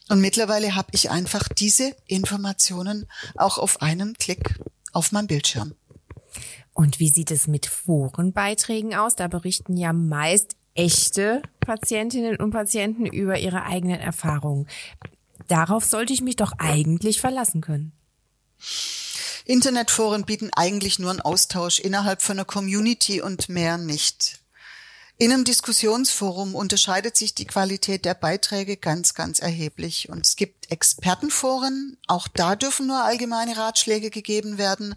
Und 0.10 0.22
mittlerweile 0.22 0.76
habe 0.76 0.90
ich 0.94 1.10
einfach 1.10 1.48
diese 1.48 1.96
Informationen 2.06 3.08
auch 3.36 3.58
auf 3.58 3.82
einen 3.82 4.16
Klick 4.16 4.60
auf 4.94 5.12
meinem 5.12 5.28
Bildschirm. 5.28 5.76
Und 6.74 7.00
wie 7.00 7.10
sieht 7.10 7.32
es 7.32 7.48
mit 7.48 7.66
Forenbeiträgen 7.66 8.96
aus? 8.96 9.16
Da 9.16 9.28
berichten 9.28 9.76
ja 9.76 9.92
meist 9.92 10.56
echte 10.80 11.42
Patientinnen 11.60 12.38
und 12.38 12.52
Patienten 12.52 13.06
über 13.06 13.38
ihre 13.38 13.64
eigenen 13.64 14.00
Erfahrungen. 14.00 14.66
Darauf 15.50 15.84
sollte 15.84 16.14
ich 16.14 16.22
mich 16.22 16.38
doch 16.38 16.54
eigentlich 16.58 17.20
verlassen 17.20 17.60
können. 17.60 17.92
Internetforen 19.44 20.24
bieten 20.24 20.52
eigentlich 20.56 20.98
nur 20.98 21.10
einen 21.10 21.22
Austausch 21.22 21.80
innerhalb 21.80 22.22
von 22.22 22.38
einer 22.38 22.46
Community 22.46 23.22
und 23.22 23.50
mehr 23.50 23.78
nicht. 23.78 24.40
In 25.18 25.34
einem 25.34 25.44
Diskussionsforum 25.44 26.56
unterscheidet 26.56 27.18
sich 27.18 27.36
die 27.36 27.46
Qualität 27.46 28.06
der 28.06 28.14
Beiträge 28.14 28.78
ganz, 28.78 29.14
ganz 29.16 29.40
erheblich. 29.40 30.08
Und 30.08 30.26
es 30.26 30.38
gibt 30.38 30.72
Expertenforen, 30.72 31.98
auch 32.08 32.30
da 32.30 32.56
dürfen 32.56 32.88
nur 32.88 33.04
allgemeine 33.04 33.58
Ratschläge 33.58 34.12
gegeben 34.12 34.58
werden. 34.58 34.96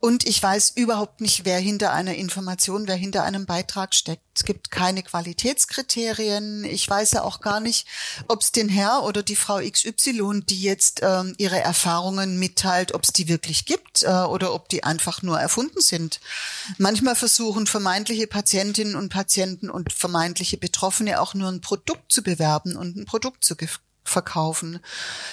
Und 0.00 0.26
ich 0.26 0.42
weiß 0.42 0.72
überhaupt 0.76 1.20
nicht, 1.20 1.44
wer 1.44 1.58
hinter 1.58 1.92
einer 1.92 2.14
Information, 2.14 2.88
wer 2.88 2.96
hinter 2.96 3.22
einem 3.22 3.44
Beitrag 3.44 3.94
steckt. 3.94 4.22
Es 4.34 4.44
gibt 4.44 4.70
keine 4.70 5.02
Qualitätskriterien. 5.02 6.64
Ich 6.64 6.88
weiß 6.88 7.12
ja 7.12 7.22
auch 7.22 7.42
gar 7.42 7.60
nicht, 7.60 7.86
ob 8.26 8.40
es 8.40 8.50
den 8.50 8.70
Herr 8.70 9.02
oder 9.02 9.22
die 9.22 9.36
Frau 9.36 9.58
XY, 9.58 10.40
die 10.48 10.62
jetzt 10.62 11.00
ähm, 11.02 11.34
ihre 11.36 11.60
Erfahrungen 11.60 12.38
mitteilt, 12.38 12.94
ob 12.94 13.04
es 13.04 13.12
die 13.12 13.28
wirklich 13.28 13.66
gibt 13.66 14.02
äh, 14.02 14.08
oder 14.08 14.54
ob 14.54 14.70
die 14.70 14.84
einfach 14.84 15.20
nur 15.20 15.38
erfunden 15.38 15.82
sind. 15.82 16.20
Manchmal 16.78 17.14
versuchen 17.14 17.66
vermeintliche 17.66 18.26
Patientinnen 18.26 18.96
und 18.96 19.10
Patienten 19.10 19.68
und 19.68 19.92
vermeintliche 19.92 20.56
Betroffene 20.56 21.20
auch 21.20 21.34
nur 21.34 21.50
ein 21.50 21.60
Produkt 21.60 22.10
zu 22.10 22.22
bewerben 22.22 22.74
und 22.74 22.96
ein 22.96 23.04
Produkt 23.04 23.44
zu 23.44 23.54
verkaufen. 24.10 24.80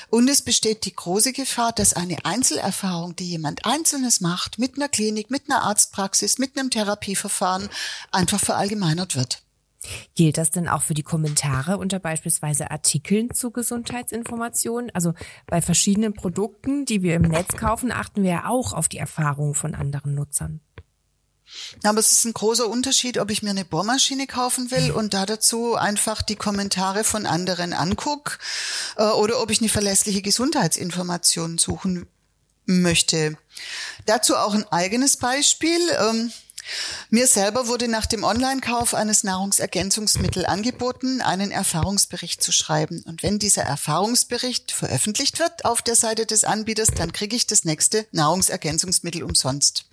Und 0.10 0.30
es 0.30 0.42
besteht 0.42 0.86
die 0.86 0.96
große 0.96 1.34
Gefahr, 1.34 1.74
dass 1.74 1.94
eine 1.94 2.24
Einzelerfahrung, 2.24 3.16
die 3.16 3.30
jemand 3.30 3.66
Einzelnes 3.66 4.22
macht, 4.22 4.60
mit 4.60 4.76
einer 4.76 4.90
Klinik, 4.90 5.30
mit 5.30 5.50
einer 5.50 5.64
Arztpraxis, 5.64 6.38
mit 6.38 6.58
einem 6.58 6.70
Therapieverfahren, 6.70 7.70
einfach 8.12 8.40
verallgemeinert 8.40 9.16
wird. 9.16 9.44
Gilt 10.16 10.38
das 10.38 10.52
denn 10.52 10.68
auch 10.68 10.82
für 10.82 10.94
die 10.94 11.04
Kommentare 11.04 11.78
unter 11.78 12.00
beispielsweise 12.00 12.72
Artikeln 12.72 13.34
zu 13.34 13.52
Gesundheitsinformationen? 13.52 14.90
Also 14.94 15.14
bei 15.46 15.62
verschiedenen 15.62 16.14
Produkten, 16.14 16.86
die 16.86 17.04
wir 17.04 17.16
im 17.16 17.24
Netz 17.24 17.56
kaufen, 17.56 17.92
achten 17.92 18.24
wir 18.24 18.32
ja 18.32 18.50
auch 18.50 18.74
auf 18.74 18.88
die 18.88 18.98
Erfahrungen 18.98 19.54
von 19.54 19.76
anderen 19.76 20.16
Nutzern. 20.16 20.62
Aber 21.84 22.00
es 22.00 22.12
ist 22.12 22.26
ein 22.26 22.34
großer 22.34 22.68
Unterschied, 22.68 23.18
ob 23.18 23.32
ich 23.32 23.44
mir 23.44 23.52
eine 23.52 23.66
Bohrmaschine 23.66 24.28
kaufen 24.28 24.72
will 24.72 24.92
und 24.92 25.14
da 25.14 25.26
dazu 25.26 25.76
einfach 25.76 26.22
die 26.22 26.36
Kommentare 26.36 27.04
von 27.04 27.26
anderen 27.26 27.74
anguck 27.74 28.40
äh, 28.98 29.04
oder 29.04 29.42
ob 29.42 29.52
ich 29.52 29.60
eine 29.60 29.70
verlässliche 29.70 30.22
Gesundheitsinformation 30.22 31.58
suchen 31.58 32.08
möchte. 32.66 33.38
Dazu 34.06 34.36
auch 34.36 34.54
ein 34.54 34.68
eigenes 34.72 35.18
Beispiel. 35.18 35.80
Ähm, 36.00 36.32
mir 37.10 37.28
selber 37.28 37.68
wurde 37.68 37.88
nach 37.88 38.06
dem 38.06 38.24
Online-Kauf 38.24 38.94
eines 38.94 39.24
Nahrungsergänzungsmittels 39.24 40.46
angeboten, 40.46 41.22
einen 41.22 41.52
Erfahrungsbericht 41.52 42.42
zu 42.42 42.52
schreiben. 42.52 43.04
Und 43.06 43.24
wenn 43.24 43.40
dieser 43.40 43.64
Erfahrungsbericht 43.64 44.72
veröffentlicht 44.72 45.40
wird 45.40 45.66
auf 45.66 45.82
der 45.82 45.96
Seite 45.96 46.26
des 46.26 46.44
Anbieters, 46.44 46.90
dann 46.96 47.12
kriege 47.12 47.36
ich 47.36 47.48
das 47.48 47.64
nächste 47.64 48.06
Nahrungsergänzungsmittel 48.12 49.24
umsonst. 49.24 49.86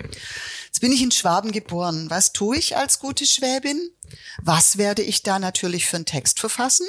Jetzt 0.67 0.81
bin 0.81 0.93
ich 0.93 1.03
in 1.03 1.11
Schwaben 1.11 1.53
geboren. 1.53 2.11
Was 2.11 2.33
tue 2.33 2.57
ich 2.57 2.77
als 2.77 2.99
gute 2.99 3.27
Schwäbin? 3.27 3.91
Was 4.43 4.79
werde 4.79 5.03
ich 5.03 5.23
da 5.23 5.39
natürlich 5.39 5.87
für 5.87 5.97
einen 5.97 6.07
Text 6.07 6.41
verfassen? 6.41 6.87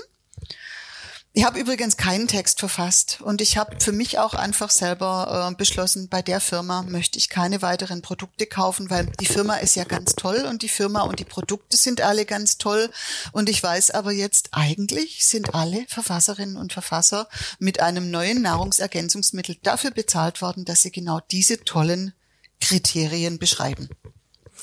Ich 1.37 1.43
habe 1.43 1.59
übrigens 1.59 1.97
keinen 1.97 2.29
Text 2.29 2.61
verfasst 2.61 3.19
und 3.21 3.41
ich 3.41 3.57
habe 3.57 3.75
für 3.81 3.91
mich 3.91 4.19
auch 4.19 4.35
einfach 4.35 4.69
selber 4.69 5.49
äh, 5.51 5.55
beschlossen, 5.55 6.07
bei 6.07 6.21
der 6.21 6.39
Firma 6.39 6.83
möchte 6.83 7.19
ich 7.19 7.27
keine 7.27 7.61
weiteren 7.61 8.01
Produkte 8.01 8.45
kaufen, 8.45 8.89
weil 8.89 9.07
die 9.19 9.25
Firma 9.25 9.57
ist 9.57 9.75
ja 9.75 9.83
ganz 9.83 10.15
toll 10.15 10.45
und 10.49 10.61
die 10.61 10.69
Firma 10.69 11.01
und 11.01 11.19
die 11.19 11.25
Produkte 11.25 11.75
sind 11.75 11.99
alle 11.99 12.25
ganz 12.25 12.57
toll. 12.57 12.89
Und 13.33 13.49
ich 13.49 13.61
weiß 13.61 13.91
aber 13.91 14.13
jetzt 14.13 14.47
eigentlich 14.53 15.25
sind 15.25 15.53
alle 15.53 15.85
Verfasserinnen 15.89 16.55
und 16.55 16.71
Verfasser 16.71 17.27
mit 17.59 17.81
einem 17.81 18.09
neuen 18.11 18.41
Nahrungsergänzungsmittel 18.41 19.57
dafür 19.61 19.91
bezahlt 19.91 20.41
worden, 20.41 20.63
dass 20.63 20.83
sie 20.83 20.91
genau 20.91 21.19
diese 21.31 21.65
tollen 21.65 22.13
Kriterien 22.61 23.39
beschreiben 23.39 23.89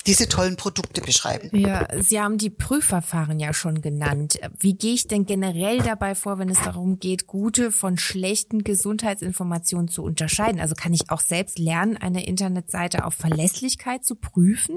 diese 0.06 0.28
tollen 0.28 0.56
Produkte 0.56 1.00
beschreiben. 1.00 1.50
Ja, 1.56 1.86
Sie 2.00 2.20
haben 2.20 2.38
die 2.38 2.50
Prüfverfahren 2.50 3.38
ja 3.38 3.54
schon 3.54 3.82
genannt. 3.82 4.38
Wie 4.58 4.74
gehe 4.74 4.94
ich 4.94 5.06
denn 5.06 5.26
generell 5.26 5.78
dabei 5.78 6.14
vor, 6.14 6.38
wenn 6.38 6.48
es 6.48 6.60
darum 6.62 6.98
geht, 6.98 7.26
gute 7.26 7.72
von 7.72 7.98
schlechten 7.98 8.64
Gesundheitsinformationen 8.64 9.88
zu 9.88 10.02
unterscheiden? 10.02 10.60
Also 10.60 10.74
kann 10.74 10.92
ich 10.92 11.10
auch 11.10 11.20
selbst 11.20 11.58
lernen, 11.58 11.96
eine 11.96 12.26
Internetseite 12.26 13.04
auf 13.04 13.14
Verlässlichkeit 13.14 14.04
zu 14.04 14.16
prüfen? 14.16 14.76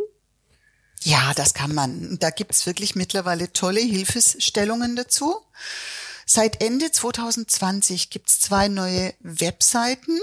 Ja, 1.04 1.34
das 1.36 1.54
kann 1.54 1.74
man. 1.74 2.18
Da 2.20 2.30
gibt's 2.30 2.66
wirklich 2.66 2.96
mittlerweile 2.96 3.52
tolle 3.52 3.82
Hilfestellungen 3.82 4.96
dazu. 4.96 5.36
Seit 6.26 6.64
Ende 6.64 6.92
2020 6.92 8.10
gibt's 8.10 8.40
zwei 8.40 8.68
neue 8.68 9.14
Webseiten, 9.20 10.20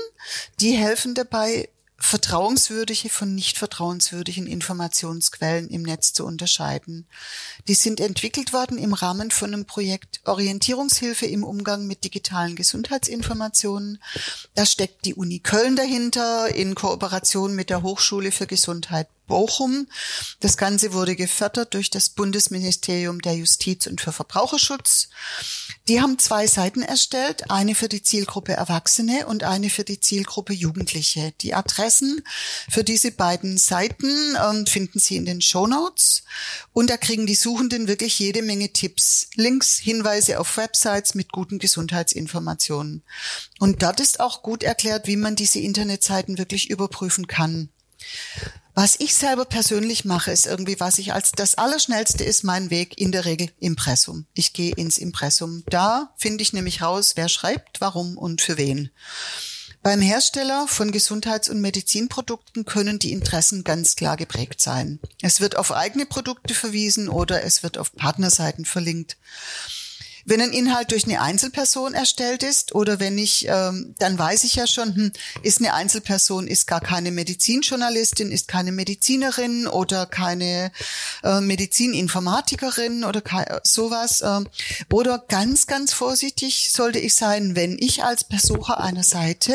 die 0.58 0.72
helfen 0.72 1.14
dabei, 1.14 1.68
vertrauenswürdige 2.02 3.08
von 3.08 3.32
nicht 3.32 3.58
vertrauenswürdigen 3.58 4.48
Informationsquellen 4.48 5.70
im 5.70 5.82
Netz 5.82 6.12
zu 6.12 6.26
unterscheiden. 6.26 7.06
Die 7.68 7.74
sind 7.74 8.00
entwickelt 8.00 8.52
worden 8.52 8.76
im 8.76 8.92
Rahmen 8.92 9.30
von 9.30 9.54
einem 9.54 9.66
Projekt 9.66 10.20
Orientierungshilfe 10.24 11.26
im 11.26 11.44
Umgang 11.44 11.86
mit 11.86 12.02
digitalen 12.02 12.56
Gesundheitsinformationen. 12.56 14.02
Da 14.54 14.66
steckt 14.66 15.04
die 15.04 15.14
Uni 15.14 15.38
Köln 15.38 15.76
dahinter 15.76 16.52
in 16.52 16.74
Kooperation 16.74 17.54
mit 17.54 17.70
der 17.70 17.82
Hochschule 17.82 18.32
für 18.32 18.48
Gesundheit 18.48 19.06
Bochum. 19.26 19.88
Das 20.40 20.56
Ganze 20.56 20.92
wurde 20.92 21.16
gefördert 21.16 21.74
durch 21.74 21.90
das 21.90 22.10
Bundesministerium 22.10 23.20
der 23.20 23.34
Justiz 23.34 23.86
und 23.86 24.00
für 24.00 24.12
Verbraucherschutz. 24.12 25.08
Die 25.88 26.00
haben 26.00 26.18
zwei 26.18 26.46
Seiten 26.46 26.82
erstellt, 26.82 27.50
eine 27.50 27.74
für 27.74 27.88
die 27.88 28.02
Zielgruppe 28.02 28.52
Erwachsene 28.52 29.26
und 29.26 29.42
eine 29.44 29.70
für 29.70 29.84
die 29.84 30.00
Zielgruppe 30.00 30.52
Jugendliche. 30.52 31.32
Die 31.40 31.54
Adressen 31.54 32.22
für 32.70 32.84
diese 32.84 33.10
beiden 33.10 33.58
Seiten 33.58 34.36
äh, 34.36 34.70
finden 34.70 34.98
Sie 34.98 35.16
in 35.16 35.24
den 35.24 35.40
Show 35.40 35.66
Notes 35.66 36.22
und 36.72 36.90
da 36.90 36.96
kriegen 36.96 37.26
die 37.26 37.34
Suchenden 37.34 37.88
wirklich 37.88 38.18
jede 38.18 38.42
Menge 38.42 38.72
Tipps, 38.72 39.28
Links, 39.34 39.78
Hinweise 39.78 40.38
auf 40.38 40.56
Websites 40.56 41.14
mit 41.14 41.32
guten 41.32 41.58
Gesundheitsinformationen. 41.58 43.02
Und 43.58 43.82
dort 43.82 44.00
ist 44.00 44.20
auch 44.20 44.42
gut 44.42 44.62
erklärt, 44.62 45.06
wie 45.06 45.16
man 45.16 45.36
diese 45.36 45.58
Internetseiten 45.58 46.38
wirklich 46.38 46.70
überprüfen 46.70 47.26
kann. 47.26 47.70
Was 48.74 48.96
ich 48.98 49.14
selber 49.14 49.44
persönlich 49.44 50.06
mache, 50.06 50.30
ist 50.32 50.46
irgendwie, 50.46 50.80
was 50.80 50.98
ich 50.98 51.12
als 51.12 51.32
das 51.32 51.56
Allerschnellste 51.56 52.24
ist, 52.24 52.42
mein 52.42 52.70
Weg 52.70 52.98
in 52.98 53.12
der 53.12 53.26
Regel 53.26 53.50
Impressum. 53.60 54.24
Ich 54.32 54.54
gehe 54.54 54.74
ins 54.74 54.96
Impressum. 54.96 55.62
Da 55.68 56.14
finde 56.16 56.42
ich 56.42 56.54
nämlich 56.54 56.80
raus, 56.80 57.12
wer 57.16 57.28
schreibt, 57.28 57.82
warum 57.82 58.16
und 58.16 58.40
für 58.40 58.56
wen. 58.56 58.90
Beim 59.82 60.00
Hersteller 60.00 60.68
von 60.68 60.92
Gesundheits- 60.92 61.50
und 61.50 61.60
Medizinprodukten 61.60 62.64
können 62.64 62.98
die 62.98 63.12
Interessen 63.12 63.64
ganz 63.64 63.96
klar 63.96 64.16
geprägt 64.16 64.62
sein. 64.62 65.00
Es 65.20 65.40
wird 65.40 65.56
auf 65.56 65.72
eigene 65.72 66.06
Produkte 66.06 66.54
verwiesen 66.54 67.08
oder 67.08 67.42
es 67.42 67.62
wird 67.62 67.78
auf 67.78 67.92
Partnerseiten 67.94 68.64
verlinkt. 68.64 69.16
Wenn 70.24 70.40
ein 70.40 70.52
Inhalt 70.52 70.90
durch 70.90 71.04
eine 71.04 71.20
Einzelperson 71.20 71.94
erstellt 71.94 72.42
ist 72.42 72.74
oder 72.74 73.00
wenn 73.00 73.18
ich, 73.18 73.46
ähm, 73.48 73.94
dann 73.98 74.18
weiß 74.18 74.44
ich 74.44 74.54
ja 74.54 74.66
schon, 74.66 74.94
hm, 74.94 75.12
ist 75.42 75.60
eine 75.60 75.74
Einzelperson, 75.74 76.46
ist 76.46 76.66
gar 76.66 76.80
keine 76.80 77.10
Medizinjournalistin, 77.10 78.30
ist 78.30 78.48
keine 78.48 78.72
Medizinerin 78.72 79.66
oder 79.66 80.06
keine 80.06 80.72
äh, 81.24 81.40
Medizininformatikerin 81.40 83.04
oder 83.04 83.22
sowas. 83.64 84.20
Äh, 84.20 84.40
oder 84.92 85.18
ganz, 85.28 85.66
ganz 85.66 85.92
vorsichtig 85.92 86.70
sollte 86.72 86.98
ich 86.98 87.14
sein, 87.14 87.56
wenn 87.56 87.76
ich 87.78 88.04
als 88.04 88.24
Besucher 88.24 88.80
einer 88.80 89.04
Seite 89.04 89.54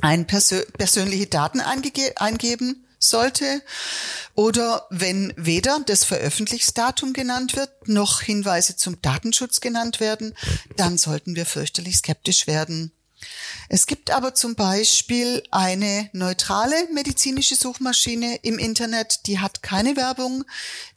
ein 0.00 0.26
persö 0.26 0.62
persönliche 0.78 1.26
Daten 1.26 1.60
eingeben 1.60 2.84
sollte 3.02 3.62
oder 4.34 4.86
wenn 4.90 5.32
weder 5.36 5.80
das 5.86 6.04
Veröffentlichungsdatum 6.04 7.12
genannt 7.12 7.56
wird, 7.56 7.88
noch 7.88 8.20
Hinweise 8.20 8.76
zum 8.76 9.00
Datenschutz 9.02 9.60
genannt 9.60 10.00
werden, 10.00 10.34
dann 10.76 10.98
sollten 10.98 11.36
wir 11.36 11.46
fürchterlich 11.46 11.98
skeptisch 11.98 12.46
werden. 12.46 12.92
Es 13.68 13.86
gibt 13.86 14.10
aber 14.10 14.34
zum 14.34 14.54
Beispiel 14.54 15.42
eine 15.50 16.10
neutrale 16.12 16.74
medizinische 16.92 17.56
Suchmaschine 17.56 18.36
im 18.42 18.58
Internet, 18.58 19.26
die 19.26 19.38
hat 19.38 19.62
keine 19.62 19.96
Werbung, 19.96 20.44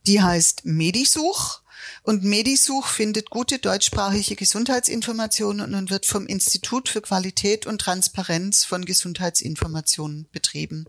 die 0.07 0.21
heißt 0.21 0.65
Medisuch. 0.65 1.61
Und 2.01 2.23
Medisuch 2.23 2.87
findet 2.87 3.29
gute 3.29 3.59
deutschsprachige 3.59 4.35
Gesundheitsinformationen 4.35 5.73
und 5.75 5.89
wird 5.89 6.05
vom 6.05 6.25
Institut 6.27 6.89
für 6.89 7.01
Qualität 7.01 7.65
und 7.65 7.79
Transparenz 7.79 8.63
von 8.63 8.85
Gesundheitsinformationen 8.85 10.27
betrieben. 10.31 10.85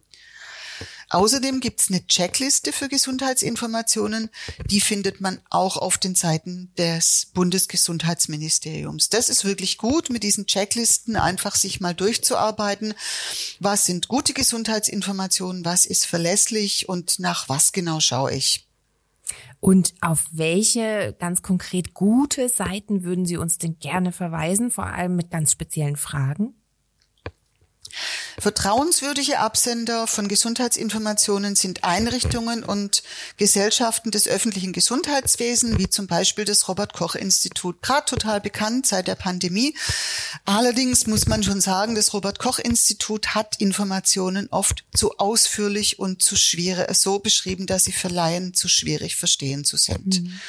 Außerdem 1.08 1.60
gibt's 1.60 1.88
eine 1.88 2.04
Checkliste 2.06 2.72
für 2.72 2.88
Gesundheitsinformationen, 2.88 4.28
die 4.70 4.80
findet 4.80 5.20
man 5.20 5.40
auch 5.50 5.76
auf 5.76 5.98
den 5.98 6.16
Seiten 6.16 6.72
des 6.76 7.30
Bundesgesundheitsministeriums. 7.32 9.08
Das 9.08 9.28
ist 9.28 9.44
wirklich 9.44 9.78
gut, 9.78 10.10
mit 10.10 10.24
diesen 10.24 10.46
Checklisten 10.46 11.14
einfach 11.14 11.54
sich 11.54 11.80
mal 11.80 11.94
durchzuarbeiten. 11.94 12.94
Was 13.60 13.84
sind 13.84 14.08
gute 14.08 14.32
Gesundheitsinformationen, 14.32 15.64
was 15.64 15.86
ist 15.86 16.06
verlässlich 16.06 16.88
und 16.88 17.20
nach 17.20 17.48
was 17.48 17.72
genau 17.72 18.00
schaue 18.00 18.34
ich? 18.34 18.66
Und 19.60 19.94
auf 20.00 20.24
welche 20.32 21.16
ganz 21.18 21.42
konkret 21.42 21.94
gute 21.94 22.48
Seiten 22.48 23.04
würden 23.04 23.26
Sie 23.26 23.36
uns 23.36 23.58
denn 23.58 23.78
gerne 23.78 24.12
verweisen, 24.12 24.70
vor 24.70 24.86
allem 24.86 25.16
mit 25.16 25.30
ganz 25.30 25.52
speziellen 25.52 25.96
Fragen? 25.96 26.54
Vertrauenswürdige 28.38 29.38
Absender 29.38 30.06
von 30.06 30.28
Gesundheitsinformationen 30.28 31.56
sind 31.56 31.84
Einrichtungen 31.84 32.64
und 32.64 33.02
Gesellschaften 33.36 34.10
des 34.10 34.28
öffentlichen 34.28 34.72
Gesundheitswesens, 34.72 35.78
wie 35.78 35.88
zum 35.88 36.06
Beispiel 36.06 36.44
das 36.44 36.68
Robert 36.68 36.92
Koch 36.92 37.14
Institut, 37.14 37.80
gerade 37.82 38.06
total 38.06 38.40
bekannt 38.40 38.86
seit 38.86 39.08
der 39.08 39.14
Pandemie. 39.14 39.74
Allerdings 40.44 41.06
muss 41.06 41.26
man 41.26 41.42
schon 41.42 41.60
sagen, 41.60 41.94
das 41.94 42.12
Robert 42.12 42.38
Koch 42.38 42.58
Institut 42.58 43.34
hat 43.34 43.56
Informationen 43.58 44.48
oft 44.50 44.84
zu 44.94 45.16
ausführlich 45.18 45.98
und 45.98 46.22
zu 46.22 46.36
schwierig, 46.36 46.94
so 46.96 47.18
beschrieben, 47.18 47.66
dass 47.66 47.84
sie 47.84 47.92
für 47.92 48.08
Laien 48.08 48.54
zu 48.54 48.68
schwierig 48.68 49.16
verstehen 49.16 49.64
zu 49.64 49.76
sind. 49.76 50.22
Mhm. 50.22 50.40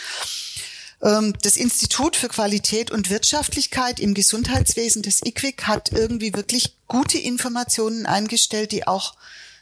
Ähm, 1.01 1.33
das 1.41 1.57
Institut 1.57 2.15
für 2.15 2.27
Qualität 2.27 2.91
und 2.91 3.09
Wirtschaftlichkeit 3.09 3.99
im 3.99 4.13
Gesundheitswesen, 4.13 5.01
das 5.01 5.21
IQWIC, 5.23 5.63
hat 5.63 5.91
irgendwie 5.91 6.33
wirklich 6.33 6.77
gute 6.87 7.17
Informationen 7.17 8.05
eingestellt, 8.05 8.71
die 8.71 8.87
auch 8.87 9.15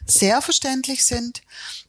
sehr 0.05 0.41
verständlich 0.41 1.03
sind. 1.05 1.41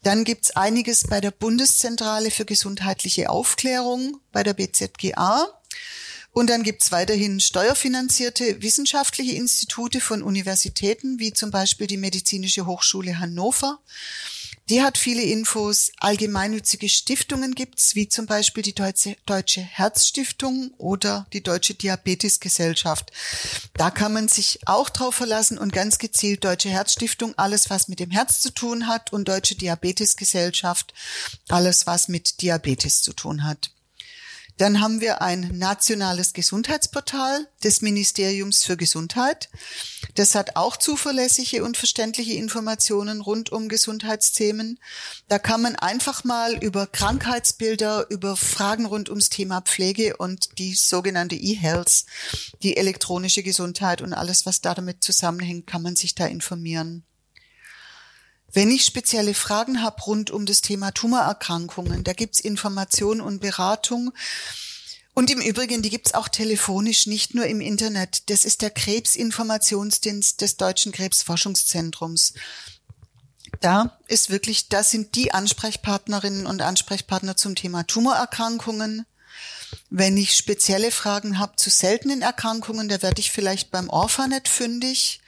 Dann 0.02 0.24
gibt's 0.24 0.52
einiges 0.52 1.04
bei 1.04 1.20
der 1.20 1.30
Bundeszentrale 1.30 2.30
für 2.30 2.44
gesundheitliche 2.44 3.30
Aufklärung, 3.30 4.20
bei 4.32 4.42
der 4.42 4.54
BZGA. 4.54 5.46
Und 6.32 6.50
dann 6.50 6.62
gibt's 6.62 6.92
weiterhin 6.92 7.40
steuerfinanzierte 7.40 8.60
wissenschaftliche 8.60 9.36
Institute 9.36 10.00
von 10.00 10.22
Universitäten, 10.22 11.18
wie 11.18 11.32
zum 11.32 11.50
Beispiel 11.50 11.86
die 11.86 11.96
Medizinische 11.96 12.66
Hochschule 12.66 13.18
Hannover. 13.18 13.78
Die 14.68 14.82
hat 14.82 14.98
viele 14.98 15.22
Infos. 15.22 15.92
Allgemeinnützige 16.00 16.88
Stiftungen 16.88 17.54
gibt's, 17.54 17.94
wie 17.94 18.08
zum 18.08 18.26
Beispiel 18.26 18.64
die 18.64 18.74
Deutsche, 18.74 19.16
Deutsche 19.24 19.60
Herzstiftung 19.60 20.72
oder 20.76 21.26
die 21.32 21.42
Deutsche 21.42 21.74
Diabetesgesellschaft. 21.74 23.12
Da 23.74 23.92
kann 23.92 24.12
man 24.12 24.26
sich 24.26 24.58
auch 24.66 24.90
drauf 24.90 25.14
verlassen 25.14 25.56
und 25.56 25.72
ganz 25.72 25.98
gezielt 25.98 26.44
Deutsche 26.44 26.68
Herzstiftung, 26.68 27.32
alles 27.36 27.70
was 27.70 27.86
mit 27.86 28.00
dem 28.00 28.10
Herz 28.10 28.40
zu 28.40 28.52
tun 28.52 28.88
hat 28.88 29.12
und 29.12 29.28
Deutsche 29.28 29.54
Diabetesgesellschaft, 29.54 30.92
alles 31.46 31.86
was 31.86 32.08
mit 32.08 32.42
Diabetes 32.42 33.02
zu 33.02 33.12
tun 33.12 33.44
hat. 33.44 33.70
Dann 34.58 34.80
haben 34.80 35.02
wir 35.02 35.20
ein 35.20 35.50
nationales 35.52 36.32
Gesundheitsportal 36.32 37.46
des 37.62 37.82
Ministeriums 37.82 38.64
für 38.64 38.78
Gesundheit. 38.78 39.50
Das 40.14 40.34
hat 40.34 40.56
auch 40.56 40.78
zuverlässige 40.78 41.62
und 41.62 41.76
verständliche 41.76 42.32
Informationen 42.34 43.20
rund 43.20 43.52
um 43.52 43.68
Gesundheitsthemen. 43.68 44.78
Da 45.28 45.38
kann 45.38 45.60
man 45.60 45.76
einfach 45.76 46.24
mal 46.24 46.56
über 46.62 46.86
Krankheitsbilder, 46.86 48.06
über 48.08 48.36
Fragen 48.36 48.86
rund 48.86 49.10
ums 49.10 49.28
Thema 49.28 49.60
Pflege 49.60 50.16
und 50.16 50.58
die 50.58 50.74
sogenannte 50.74 51.36
E-Health, 51.36 52.06
die 52.62 52.78
elektronische 52.78 53.42
Gesundheit 53.42 54.00
und 54.00 54.14
alles, 54.14 54.46
was 54.46 54.62
da 54.62 54.74
damit 54.74 55.04
zusammenhängt, 55.04 55.66
kann 55.66 55.82
man 55.82 55.96
sich 55.96 56.14
da 56.14 56.26
informieren. 56.26 57.04
Wenn 58.56 58.70
ich 58.70 58.86
spezielle 58.86 59.34
Fragen 59.34 59.82
habe 59.82 60.00
rund 60.04 60.30
um 60.30 60.46
das 60.46 60.62
Thema 60.62 60.90
Tumorerkrankungen, 60.90 62.04
da 62.04 62.14
gibt's 62.14 62.40
Information 62.40 63.20
und 63.20 63.42
Beratung. 63.42 64.12
Und 65.12 65.30
im 65.30 65.42
Übrigen, 65.42 65.82
die 65.82 65.90
gibt's 65.90 66.14
auch 66.14 66.26
telefonisch, 66.26 67.06
nicht 67.06 67.34
nur 67.34 67.44
im 67.44 67.60
Internet. 67.60 68.30
Das 68.30 68.46
ist 68.46 68.62
der 68.62 68.70
Krebsinformationsdienst 68.70 70.40
des 70.40 70.56
Deutschen 70.56 70.90
Krebsforschungszentrums. 70.92 72.32
Da 73.60 73.98
ist 74.08 74.30
wirklich, 74.30 74.70
das 74.70 74.90
sind 74.90 75.16
die 75.16 75.34
Ansprechpartnerinnen 75.34 76.46
und 76.46 76.62
Ansprechpartner 76.62 77.36
zum 77.36 77.56
Thema 77.56 77.86
Tumorerkrankungen. 77.86 79.04
Wenn 79.90 80.16
ich 80.16 80.36
spezielle 80.36 80.90
Fragen 80.90 81.38
habe 81.38 81.56
zu 81.56 81.70
seltenen 81.70 82.22
Erkrankungen, 82.22 82.88
da 82.88 83.02
werde 83.02 83.20
ich 83.20 83.30
vielleicht 83.30 83.70
beim 83.70 83.88
Orphanet 83.88 84.48
fündig. 84.48 85.20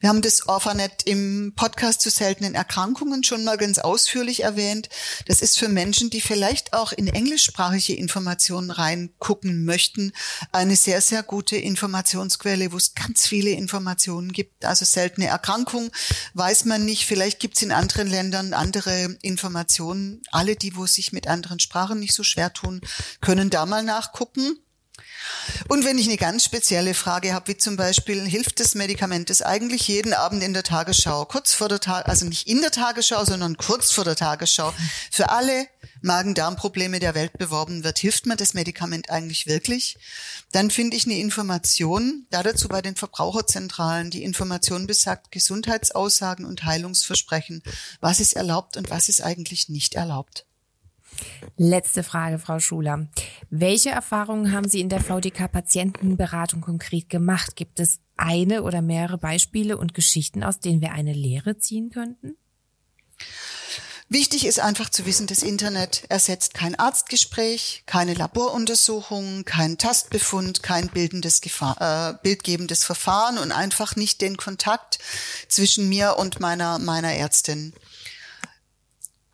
Wir 0.00 0.10
haben 0.10 0.22
das 0.22 0.46
Orphanet 0.46 1.02
im 1.06 1.54
Podcast 1.56 2.00
zu 2.02 2.10
seltenen 2.10 2.54
Erkrankungen 2.54 3.24
schon 3.24 3.42
mal 3.42 3.56
ganz 3.56 3.78
ausführlich 3.78 4.44
erwähnt. 4.44 4.88
Das 5.26 5.42
ist 5.42 5.58
für 5.58 5.68
Menschen, 5.68 6.08
die 6.08 6.20
vielleicht 6.20 6.72
auch 6.72 6.92
in 6.92 7.08
englischsprachige 7.08 7.96
Informationen 7.96 8.70
reingucken 8.70 9.64
möchten, 9.64 10.12
eine 10.52 10.76
sehr, 10.76 11.00
sehr 11.00 11.24
gute 11.24 11.56
Informationsquelle, 11.56 12.70
wo 12.70 12.76
es 12.76 12.94
ganz 12.94 13.26
viele 13.26 13.50
Informationen 13.50 14.32
gibt. 14.32 14.64
Also 14.64 14.84
seltene 14.84 15.26
Erkrankungen 15.26 15.90
weiß 16.34 16.64
man 16.66 16.84
nicht. 16.84 17.06
Vielleicht 17.06 17.40
gibt 17.40 17.56
es 17.56 17.62
in 17.62 17.72
anderen 17.72 18.06
Ländern 18.06 18.52
andere 18.52 19.16
Informationen. 19.22 20.22
Alle, 20.30 20.54
die 20.54 20.76
wo 20.76 20.86
sich 20.86 21.12
mit 21.12 21.26
anderen 21.26 21.58
Sprachen 21.58 21.98
nicht 21.98 22.14
so 22.14 22.22
schwer 22.22 22.52
tun, 22.52 22.80
können 23.20 23.50
da 23.50 23.66
mal 23.78 23.84
nachgucken. 23.84 24.58
Und 25.68 25.84
wenn 25.84 25.98
ich 25.98 26.06
eine 26.06 26.16
ganz 26.16 26.44
spezielle 26.44 26.94
Frage 26.94 27.32
habe, 27.32 27.48
wie 27.48 27.56
zum 27.56 27.76
Beispiel, 27.76 28.24
hilft 28.26 28.58
das 28.58 28.74
Medikament, 28.74 29.30
das 29.30 29.42
eigentlich 29.42 29.86
jeden 29.86 30.12
Abend 30.12 30.42
in 30.42 30.54
der 30.54 30.62
Tagesschau, 30.62 31.26
kurz 31.26 31.54
vor 31.54 31.68
der 31.68 31.78
Tag, 31.78 32.08
also 32.08 32.26
nicht 32.26 32.48
in 32.48 32.60
der 32.60 32.70
Tagesschau, 32.70 33.24
sondern 33.24 33.56
kurz 33.56 33.92
vor 33.92 34.04
der 34.04 34.16
Tagesschau, 34.16 34.72
für 35.10 35.30
alle 35.30 35.66
Magen-Darm-Probleme 36.00 36.98
der 36.98 37.14
Welt 37.14 37.38
beworben 37.38 37.84
wird, 37.84 37.98
hilft 37.98 38.26
mir 38.26 38.36
das 38.36 38.54
Medikament 38.54 39.10
eigentlich 39.10 39.46
wirklich? 39.46 39.98
Dann 40.52 40.70
finde 40.70 40.96
ich 40.96 41.04
eine 41.04 41.18
Information, 41.18 42.26
da 42.30 42.42
dazu 42.42 42.68
bei 42.68 42.82
den 42.82 42.96
Verbraucherzentralen. 42.96 44.10
Die 44.10 44.24
Information 44.24 44.86
besagt 44.86 45.30
Gesundheitsaussagen 45.30 46.44
und 46.46 46.64
Heilungsversprechen. 46.64 47.62
Was 48.00 48.18
ist 48.20 48.34
erlaubt 48.34 48.76
und 48.76 48.90
was 48.90 49.08
ist 49.08 49.22
eigentlich 49.22 49.68
nicht 49.68 49.94
erlaubt? 49.94 50.46
Letzte 51.56 52.02
Frage, 52.02 52.38
Frau 52.38 52.58
Schuler. 52.58 53.08
Welche 53.50 53.90
Erfahrungen 53.90 54.52
haben 54.52 54.68
Sie 54.68 54.80
in 54.80 54.88
der 54.88 55.00
VDK-Patientenberatung 55.00 56.60
konkret 56.60 57.08
gemacht? 57.08 57.56
Gibt 57.56 57.80
es 57.80 58.00
eine 58.16 58.62
oder 58.62 58.82
mehrere 58.82 59.16
Beispiele 59.16 59.78
und 59.78 59.94
Geschichten, 59.94 60.42
aus 60.42 60.60
denen 60.60 60.82
wir 60.82 60.92
eine 60.92 61.14
Lehre 61.14 61.56
ziehen 61.58 61.90
könnten? 61.90 62.36
Wichtig 64.10 64.46
ist 64.46 64.58
einfach 64.58 64.88
zu 64.88 65.04
wissen, 65.04 65.26
das 65.26 65.42
Internet 65.42 66.04
ersetzt 66.08 66.54
kein 66.54 66.74
Arztgespräch, 66.74 67.82
keine 67.84 68.14
Laboruntersuchung, 68.14 69.44
kein 69.44 69.76
Tastbefund, 69.76 70.62
kein 70.62 70.88
bildendes 70.88 71.42
Gefahr, 71.42 71.76
äh, 71.80 72.18
bildgebendes 72.22 72.84
Verfahren 72.84 73.36
und 73.36 73.52
einfach 73.52 73.96
nicht 73.96 74.22
den 74.22 74.38
Kontakt 74.38 74.98
zwischen 75.48 75.90
mir 75.90 76.16
und 76.16 76.40
meiner, 76.40 76.78
meiner 76.78 77.12
Ärztin. 77.12 77.74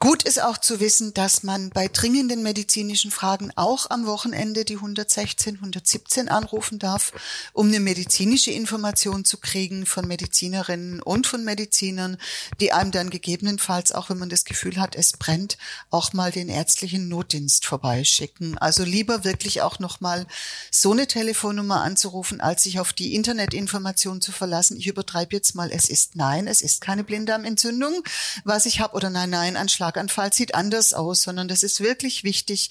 Gut 0.04 0.22
ist 0.24 0.42
auch 0.42 0.58
zu 0.58 0.80
wissen, 0.80 1.14
dass 1.14 1.44
man 1.44 1.70
bei 1.70 1.88
dringenden 1.88 2.42
medizinischen 2.42 3.10
Fragen 3.10 3.50
auch 3.56 3.88
am 3.88 4.04
Wochenende 4.04 4.66
die 4.66 4.74
116, 4.74 5.54
117 5.54 6.28
anrufen 6.28 6.78
darf, 6.78 7.14
um 7.54 7.68
eine 7.68 7.80
medizinische 7.80 8.50
Information 8.50 9.24
zu 9.24 9.38
kriegen 9.38 9.86
von 9.86 10.06
Medizinerinnen 10.06 11.00
und 11.00 11.26
von 11.26 11.42
Medizinern, 11.42 12.18
die 12.60 12.70
einem 12.70 12.90
dann 12.90 13.08
gegebenenfalls, 13.08 13.92
auch 13.92 14.10
wenn 14.10 14.18
man 14.18 14.28
das 14.28 14.44
Gefühl 14.44 14.78
hat, 14.78 14.94
es 14.94 15.14
brennt, 15.14 15.56
auch 15.88 16.12
mal 16.12 16.30
den 16.30 16.50
ärztlichen 16.50 17.08
Notdienst 17.08 17.64
vorbeischicken. 17.64 18.58
Also 18.58 18.84
lieber 18.84 19.24
wirklich 19.24 19.62
auch 19.62 19.78
nochmal 19.78 20.26
so 20.70 20.92
eine 20.92 21.06
Telefonnummer 21.06 21.80
anzurufen, 21.80 22.42
als 22.42 22.64
sich 22.64 22.78
auf 22.78 22.92
die 22.92 23.14
Internetinformation 23.14 24.20
zu 24.20 24.32
verlassen. 24.32 24.76
Ich 24.76 24.86
übertreibe 24.86 25.34
jetzt 25.34 25.54
mal, 25.54 25.70
es 25.72 25.88
ist 25.88 26.14
nein, 26.14 26.46
es 26.46 26.60
ist 26.60 26.82
keine 26.82 27.04
Blinddarmentzündung, 27.04 28.02
was 28.44 28.66
ich 28.66 28.80
habe, 28.80 28.96
oder 28.96 29.08
nein, 29.08 29.30
nein, 29.30 29.56
ein 29.56 29.70
Schlaganfall 29.94 30.32
sieht 30.32 30.54
anders 30.54 30.92
aus, 30.92 31.22
sondern 31.22 31.46
das 31.46 31.62
ist 31.62 31.80
wirklich 31.80 32.24
wichtig, 32.24 32.70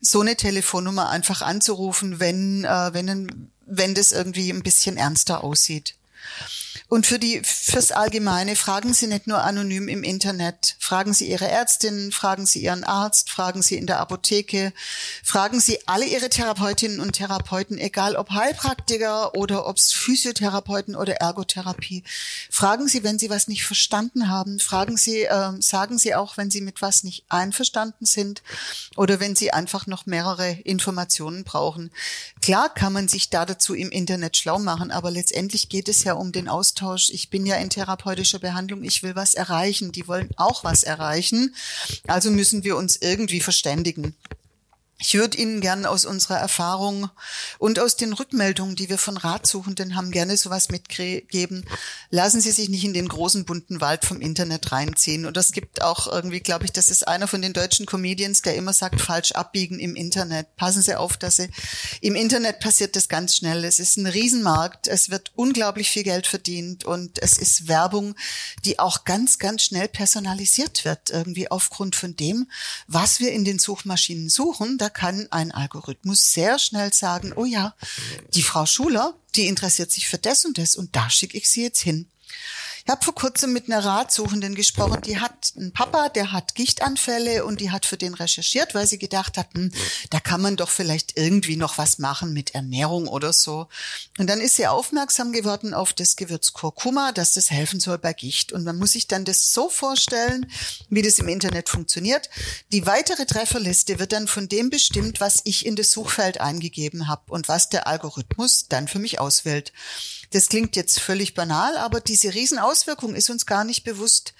so 0.00 0.22
eine 0.22 0.34
Telefonnummer 0.36 1.10
einfach 1.10 1.42
anzurufen, 1.42 2.20
wenn, 2.20 2.64
äh, 2.64 2.94
wenn, 2.94 3.50
wenn 3.66 3.94
das 3.94 4.12
irgendwie 4.12 4.50
ein 4.50 4.62
bisschen 4.62 4.96
ernster 4.96 5.44
aussieht. 5.44 5.94
Und 6.88 7.06
für 7.06 7.18
die, 7.18 7.40
fürs 7.44 7.92
Allgemeine 7.92 8.56
fragen 8.56 8.94
Sie 8.94 9.06
nicht 9.06 9.26
nur 9.26 9.42
anonym 9.42 9.88
im 9.88 10.02
Internet. 10.02 10.76
Fragen 10.78 11.14
Sie 11.14 11.30
Ihre 11.30 11.48
Ärztin, 11.48 12.12
fragen 12.12 12.46
Sie 12.46 12.62
Ihren 12.62 12.84
Arzt, 12.84 13.30
fragen 13.30 13.62
Sie 13.62 13.76
in 13.76 13.86
der 13.86 14.00
Apotheke, 14.00 14.72
fragen 15.22 15.60
Sie 15.60 15.78
alle 15.86 16.04
Ihre 16.04 16.28
Therapeutinnen 16.28 17.00
und 17.00 17.12
Therapeuten, 17.12 17.78
egal 17.78 18.16
ob 18.16 18.30
Heilpraktiker 18.30 19.34
oder 19.34 19.66
ob 19.66 19.76
es 19.76 19.92
Physiotherapeuten 19.92 20.94
oder 20.94 21.16
Ergotherapie. 21.16 22.04
Fragen 22.50 22.88
Sie, 22.88 23.02
wenn 23.02 23.18
Sie 23.18 23.30
was 23.30 23.48
nicht 23.48 23.64
verstanden 23.64 24.28
haben. 24.28 24.58
Fragen 24.58 24.96
Sie, 24.96 25.22
äh, 25.22 25.52
sagen 25.60 25.98
Sie 25.98 26.14
auch, 26.14 26.36
wenn 26.36 26.50
Sie 26.50 26.60
mit 26.60 26.82
was 26.82 27.04
nicht 27.04 27.24
einverstanden 27.28 28.04
sind 28.06 28.42
oder 28.96 29.20
wenn 29.20 29.36
Sie 29.36 29.52
einfach 29.52 29.86
noch 29.86 30.06
mehrere 30.06 30.50
Informationen 30.64 31.44
brauchen. 31.44 31.90
Klar 32.42 32.72
kann 32.72 32.92
man 32.92 33.08
sich 33.08 33.30
da 33.30 33.46
dazu 33.46 33.74
im 33.74 33.90
Internet 33.90 34.36
schlau 34.36 34.58
machen, 34.58 34.90
aber 34.90 35.10
letztendlich 35.10 35.68
geht 35.68 35.88
es 35.88 36.04
ja 36.04 36.12
um 36.12 36.32
den 36.32 36.48
Austausch 36.48 36.63
Austausch. 36.64 37.10
Ich 37.10 37.28
bin 37.28 37.44
ja 37.44 37.56
in 37.56 37.68
therapeutischer 37.68 38.38
Behandlung. 38.38 38.84
Ich 38.84 39.02
will 39.02 39.14
was 39.14 39.34
erreichen. 39.34 39.92
Die 39.92 40.08
wollen 40.08 40.30
auch 40.36 40.64
was 40.64 40.82
erreichen. 40.82 41.54
Also 42.06 42.30
müssen 42.30 42.64
wir 42.64 42.78
uns 42.78 42.96
irgendwie 42.96 43.40
verständigen. 43.40 44.14
Ich 44.98 45.14
würde 45.14 45.36
Ihnen 45.38 45.60
gern 45.60 45.86
aus 45.86 46.04
unserer 46.04 46.38
Erfahrung 46.38 47.10
und 47.58 47.80
aus 47.80 47.96
den 47.96 48.12
Rückmeldungen, 48.12 48.76
die 48.76 48.88
wir 48.88 48.96
von 48.96 49.16
Ratsuchenden 49.16 49.96
haben, 49.96 50.12
gerne 50.12 50.36
sowas 50.36 50.68
mitgeben. 50.68 51.64
Lassen 52.10 52.40
Sie 52.40 52.52
sich 52.52 52.68
nicht 52.68 52.84
in 52.84 52.94
den 52.94 53.08
großen 53.08 53.44
bunten 53.44 53.80
Wald 53.80 54.04
vom 54.04 54.20
Internet 54.20 54.70
reinziehen. 54.70 55.26
Und 55.26 55.36
es 55.36 55.50
gibt 55.50 55.82
auch 55.82 56.06
irgendwie, 56.06 56.38
glaube 56.38 56.64
ich, 56.64 56.72
das 56.72 56.88
ist 56.88 57.08
einer 57.08 57.26
von 57.26 57.42
den 57.42 57.52
deutschen 57.52 57.86
Comedians, 57.86 58.42
der 58.42 58.54
immer 58.54 58.72
sagt, 58.72 59.00
falsch 59.00 59.32
abbiegen 59.32 59.80
im 59.80 59.96
Internet. 59.96 60.54
Passen 60.54 60.80
Sie 60.80 60.94
auf, 60.94 61.16
dass 61.16 61.36
Sie 61.36 61.48
im 62.00 62.14
Internet 62.14 62.60
passiert 62.60 62.94
das 62.94 63.08
ganz 63.08 63.34
schnell. 63.36 63.64
Es 63.64 63.80
ist 63.80 63.96
ein 63.96 64.06
Riesenmarkt. 64.06 64.86
Es 64.86 65.10
wird 65.10 65.32
unglaublich 65.34 65.90
viel 65.90 66.04
Geld 66.04 66.28
verdient 66.28 66.84
und 66.84 67.20
es 67.20 67.36
ist 67.36 67.66
Werbung, 67.66 68.14
die 68.64 68.78
auch 68.78 69.04
ganz, 69.04 69.40
ganz 69.40 69.62
schnell 69.62 69.88
personalisiert 69.88 70.84
wird, 70.84 71.10
irgendwie 71.10 71.50
aufgrund 71.50 71.96
von 71.96 72.14
dem, 72.14 72.48
was 72.86 73.18
wir 73.18 73.32
in 73.32 73.44
den 73.44 73.58
Suchmaschinen 73.58 74.28
suchen 74.28 74.78
da 74.84 74.90
kann 74.90 75.28
ein 75.30 75.50
Algorithmus 75.50 76.34
sehr 76.34 76.58
schnell 76.58 76.92
sagen, 76.92 77.32
oh 77.36 77.46
ja, 77.46 77.74
die 78.34 78.42
Frau 78.42 78.66
Schuler, 78.66 79.14
die 79.34 79.46
interessiert 79.46 79.90
sich 79.90 80.08
für 80.08 80.18
das 80.18 80.44
und 80.44 80.58
das 80.58 80.76
und 80.76 80.94
da 80.94 81.08
schicke 81.08 81.38
ich 81.38 81.48
sie 81.48 81.62
jetzt 81.62 81.80
hin. 81.80 82.06
Ich 82.86 82.90
habe 82.90 83.02
vor 83.02 83.14
kurzem 83.14 83.54
mit 83.54 83.70
einer 83.70 83.82
Ratsuchenden 83.82 84.54
gesprochen, 84.54 85.00
die 85.06 85.18
hat 85.18 85.54
einen 85.56 85.72
Papa, 85.72 86.10
der 86.10 86.32
hat 86.32 86.54
Gichtanfälle 86.54 87.46
und 87.46 87.62
die 87.62 87.70
hat 87.70 87.86
für 87.86 87.96
den 87.96 88.12
recherchiert, 88.12 88.74
weil 88.74 88.86
sie 88.86 88.98
gedacht 88.98 89.38
hatten, 89.38 89.72
hm, 89.72 89.72
da 90.10 90.20
kann 90.20 90.42
man 90.42 90.56
doch 90.56 90.68
vielleicht 90.68 91.16
irgendwie 91.16 91.56
noch 91.56 91.78
was 91.78 91.98
machen 91.98 92.34
mit 92.34 92.54
Ernährung 92.54 93.08
oder 93.08 93.32
so. 93.32 93.68
Und 94.18 94.28
dann 94.28 94.38
ist 94.38 94.56
sie 94.56 94.66
aufmerksam 94.66 95.32
geworden 95.32 95.72
auf 95.72 95.94
das 95.94 96.16
Gewürz 96.16 96.52
Kurkuma, 96.52 97.12
dass 97.12 97.32
das 97.32 97.50
helfen 97.50 97.80
soll 97.80 97.96
bei 97.96 98.12
Gicht. 98.12 98.52
Und 98.52 98.64
man 98.64 98.76
muss 98.76 98.92
sich 98.92 99.08
dann 99.08 99.24
das 99.24 99.54
so 99.54 99.70
vorstellen, 99.70 100.50
wie 100.90 101.00
das 101.00 101.18
im 101.18 101.28
Internet 101.28 101.70
funktioniert. 101.70 102.28
Die 102.70 102.84
weitere 102.84 103.24
Trefferliste 103.24 103.98
wird 103.98 104.12
dann 104.12 104.28
von 104.28 104.46
dem 104.46 104.68
bestimmt, 104.68 105.22
was 105.22 105.40
ich 105.44 105.64
in 105.64 105.74
das 105.74 105.90
Suchfeld 105.90 106.38
eingegeben 106.38 107.08
habe 107.08 107.32
und 107.32 107.48
was 107.48 107.70
der 107.70 107.86
Algorithmus 107.86 108.68
dann 108.68 108.88
für 108.88 108.98
mich 108.98 109.20
auswählt. 109.20 109.72
Das 110.34 110.48
klingt 110.48 110.74
jetzt 110.74 110.98
völlig 110.98 111.34
banal, 111.34 111.76
aber 111.76 112.00
diese 112.00 112.34
Riesenauswirkung 112.34 113.14
ist 113.14 113.30
uns 113.30 113.46
gar 113.46 113.62
nicht 113.62 113.84
bewusst. 113.84 114.34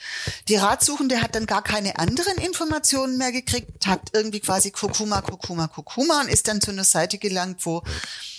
Die 0.49 0.57
Ratsuchende 0.57 1.23
hat 1.23 1.37
dann 1.37 1.47
gar 1.47 1.63
keine 1.63 2.01
anderen 2.01 2.37
Informationen 2.39 3.17
mehr 3.17 3.31
gekriegt, 3.31 3.87
hat 3.87 4.01
irgendwie 4.13 4.41
quasi 4.41 4.73
Kurkuma, 4.73 5.21
Kurkuma, 5.21 5.69
Kurkuma 5.69 6.23
und 6.23 6.29
ist 6.29 6.49
dann 6.49 6.61
zu 6.61 6.73
einer 6.73 6.83
Seite 6.83 7.19
gelangt, 7.19 7.65
wo 7.65 7.85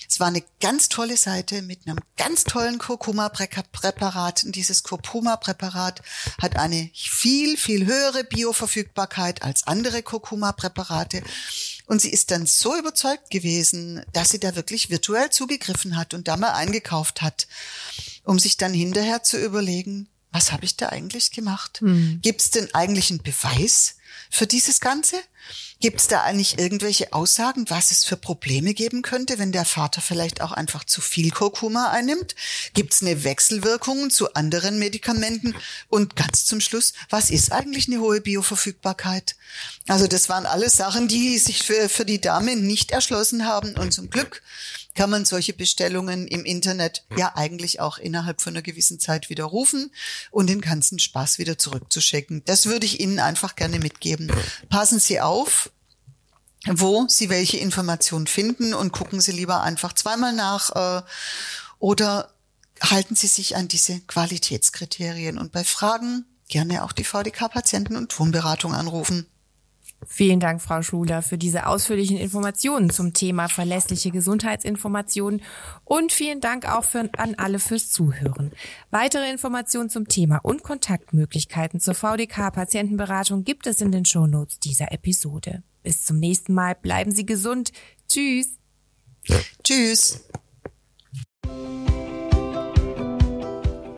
es 0.08 0.20
war 0.20 0.28
eine 0.28 0.44
ganz 0.62 0.90
tolle 0.90 1.18
Seite 1.18 1.62
mit 1.62 1.86
einem 1.86 2.00
ganz 2.18 2.44
tollen 2.44 2.78
Kurkuma-Präparat. 2.78 4.44
Und 4.44 4.56
dieses 4.56 4.84
Kurkuma-Präparat 4.84 6.02
hat 6.42 6.58
eine 6.58 6.90
viel, 6.94 7.58
viel 7.58 7.86
höhere 7.86 8.24
Bioverfügbarkeit 8.24 9.44
als 9.44 9.68
andere 9.68 10.04
Kurkuma-Präparate. 10.04 11.24
Und 11.88 12.02
sie 12.02 12.10
ist 12.10 12.32
dann 12.32 12.46
so 12.46 12.78
überzeugt 12.78 13.30
gewesen, 13.30 14.04
dass 14.14 14.30
sie 14.30 14.40
da 14.40 14.56
wirklich 14.56 14.90
virtuell 14.90 15.30
zugegriffen 15.30 15.98
hat 15.98 16.14
und 16.14 16.28
da 16.28 16.38
mal 16.38 16.54
eingekauft 16.54 17.22
hat, 17.22 17.48
um 18.24 18.40
sich 18.40 18.58
dann 18.58 18.74
hinterher 18.74 19.24
zu 19.24 19.38
überlegen, 19.38 20.08
was 20.32 20.52
habe 20.52 20.66
ich 20.66 20.76
da 20.76 20.90
eigentlich 20.90 21.32
gemacht? 21.32 21.80
Hm. 21.80 22.20
Gibt 22.22 22.42
es 22.42 22.50
denn 22.50 22.74
eigentlich 22.74 23.10
einen 23.10 23.24
Beweis 23.24 23.96
für 24.30 24.48
dieses 24.48 24.82
Ganze? 24.82 25.16
Gibt 25.82 26.00
es 26.00 26.08
da 26.08 26.24
eigentlich 26.24 26.58
irgendwelche 26.58 27.12
Aussagen, 27.12 27.66
was 27.70 27.92
es 27.92 28.06
für 28.06 28.16
Probleme 28.16 28.74
geben 28.74 29.02
könnte, 29.02 29.40
wenn 29.40 29.52
der 29.52 29.66
Vater 29.66 30.02
vielleicht 30.02 30.42
auch 30.42 30.52
einfach 30.52 30.84
zu 30.86 31.02
viel 31.02 31.32
Kurkuma 31.32 31.92
einnimmt? 31.92 32.36
Gibt 32.74 32.94
es 32.94 33.02
eine 33.02 33.24
Wechselwirkung 33.24 34.10
zu 34.10 34.34
anderen 34.34 34.80
Medikamenten? 34.80 35.54
Und 35.90 36.16
ganz 36.16 36.46
zum 36.46 36.62
Schluss, 36.62 36.94
was 37.10 37.30
ist 37.30 37.52
eigentlich 37.52 37.88
eine 37.88 38.00
hohe 38.00 38.22
Bioverfügbarkeit? 38.22 39.36
Also 39.88 40.08
das 40.08 40.30
waren 40.30 40.46
alles 40.46 40.74
Sachen, 40.74 41.08
die 41.08 41.38
sich 41.38 41.64
für, 41.64 41.90
für 41.90 42.06
die 42.06 42.22
Dame 42.22 42.56
nicht 42.56 42.92
erschlossen 42.92 43.46
haben. 43.46 43.76
Und 43.76 43.92
zum 43.94 44.10
Glück 44.10 44.42
kann 44.96 45.10
man 45.10 45.26
solche 45.26 45.54
Bestellungen 45.54 46.28
im 46.28 46.46
Internet 46.46 47.06
ja 47.16 47.34
eigentlich 47.36 47.80
auch 47.80 47.98
innerhalb 47.98 48.42
von 48.42 48.54
einer 48.54 48.62
gewissen 48.62 49.00
Zeit 49.00 49.30
widerrufen 49.30 49.92
und 50.32 50.50
den 50.50 50.62
ganzen 50.62 51.00
Spaß 51.00 51.38
wieder 51.38 51.58
zurückzuschicken. 51.58 52.44
Das 52.46 52.66
würde 52.66 52.86
ich 52.86 53.00
Ihnen 53.00 53.20
einfach 53.20 53.56
gerne 53.56 53.80
mitgeben. 53.80 54.32
Passen 54.70 55.00
Sie 55.00 55.20
auf, 55.20 55.70
wo 56.66 57.06
Sie 57.08 57.30
welche 57.30 57.58
Informationen 57.58 58.28
finden 58.28 58.74
und 58.74 58.92
gucken 58.92 59.22
Sie 59.22 59.34
lieber 59.34 59.62
einfach 59.62 59.94
zweimal 59.94 60.34
nach 60.34 61.02
äh, 61.02 61.06
oder 61.80 62.34
halten 62.82 63.16
Sie 63.16 63.28
sich 63.28 63.56
an 63.56 63.68
diese 63.68 64.00
Qualitätskriterien 64.02 65.38
und 65.38 65.52
bei 65.52 65.64
Fragen 65.64 66.26
gerne 66.48 66.84
auch 66.84 66.92
die 66.92 67.04
VDK-Patienten- 67.04 67.98
und 67.98 68.18
Wohnberatung 68.20 68.74
anrufen. 68.74 69.28
Vielen 70.08 70.40
Dank, 70.40 70.62
Frau 70.62 70.82
Schuler, 70.82 71.22
für 71.22 71.38
diese 71.38 71.66
ausführlichen 71.66 72.18
Informationen 72.18 72.90
zum 72.90 73.14
Thema 73.14 73.48
verlässliche 73.48 74.12
Gesundheitsinformationen 74.12 75.42
und 75.84 76.12
vielen 76.12 76.42
Dank 76.42 76.72
auch 76.72 76.84
für, 76.84 77.10
an 77.18 77.36
alle 77.36 77.60
fürs 77.60 77.92
Zuhören. 77.92 78.52
Weitere 78.92 79.30
Informationen 79.32 79.90
zum 79.90 80.08
Thema 80.08 80.38
und 80.38 80.64
Kontaktmöglichkeiten 80.64 81.80
zur 81.80 81.96
VDK 81.96 82.52
Patientenberatung 82.52 83.44
gibt 83.44 83.66
es 83.68 83.82
in 83.82 83.92
den 83.92 84.06
Shownotes 84.06 84.60
dieser 84.60 84.92
Episode. 84.92 85.64
Bis 85.82 86.04
zum 86.04 86.20
nächsten 86.20 86.54
Mal, 86.54 86.76
bleiben 86.76 87.12
Sie 87.12 87.26
gesund. 87.26 87.72
Tschüss. 88.08 88.60
Tschüss. 89.64 90.24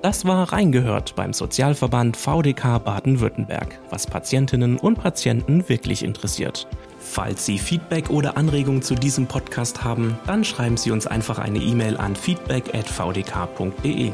Das 0.08 0.24
war 0.24 0.54
Reingehört 0.54 1.15
beim 1.17 1.34
Sozialverband 1.34 2.15
VDK 2.15 2.82
Baden-Württemberg, 2.82 3.78
was 3.89 4.08
Patientinnen 4.08 4.78
und 4.78 4.96
Patienten 4.96 5.67
wirklich 5.67 6.02
interessiert. 6.02 6.65
Falls 6.98 7.46
Sie 7.46 7.60
Feedback 7.60 8.10
oder 8.10 8.38
Anregungen 8.38 8.82
zu 8.82 8.96
diesem 8.96 9.28
Podcast 9.28 9.84
haben, 9.84 10.17
dann 10.26 10.46
schreiben 10.46 10.78
Sie 10.78 10.91
uns 10.91 11.08
einfach 11.08 11.39
eine 11.39 11.60
E-Mail 11.60 11.98
an 11.98 12.15
feedback@vdk.de. 12.15 14.13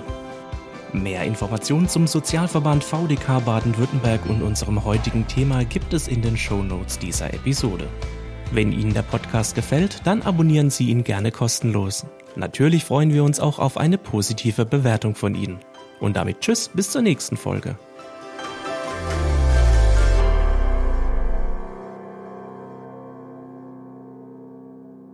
Mehr 0.93 1.23
Informationen 1.25 1.88
zum 1.88 2.08
Sozialverband 2.08 2.84
VDK 2.84 3.41
Baden-Württemberg 3.45 4.25
und 4.27 4.41
unserem 4.41 4.84
heutigen 4.84 5.27
Thema 5.27 5.63
gibt 5.63 5.93
es 5.93 6.08
in 6.08 6.23
den 6.23 6.38
Show 6.38 6.63
Notes 6.63 6.97
dieser 6.97 7.32
Episode. 7.36 7.88
Wenn 8.51 8.71
Ihnen 8.71 8.95
der 8.95 9.03
Podcast 9.03 9.53
gefällt, 9.53 10.01
dann 10.06 10.23
abonnieren 10.23 10.71
Sie 10.71 10.89
ihn 10.89 11.03
gerne 11.03 11.32
kostenlos. 11.32 12.08
Natürlich 12.36 12.84
freuen 12.84 13.13
wir 13.13 13.23
uns 13.23 13.39
auch 13.39 13.60
auf 13.60 13.77
eine 13.77 13.99
positive 13.99 14.65
Bewertung 14.65 15.13
von 15.13 15.36
Ihnen. 15.36 15.60
Und 15.99 16.15
damit 16.15 16.41
Tschüss, 16.41 16.69
bis 16.69 16.91
zur 16.91 17.01
nächsten 17.01 17.38
Folge. 17.38 17.77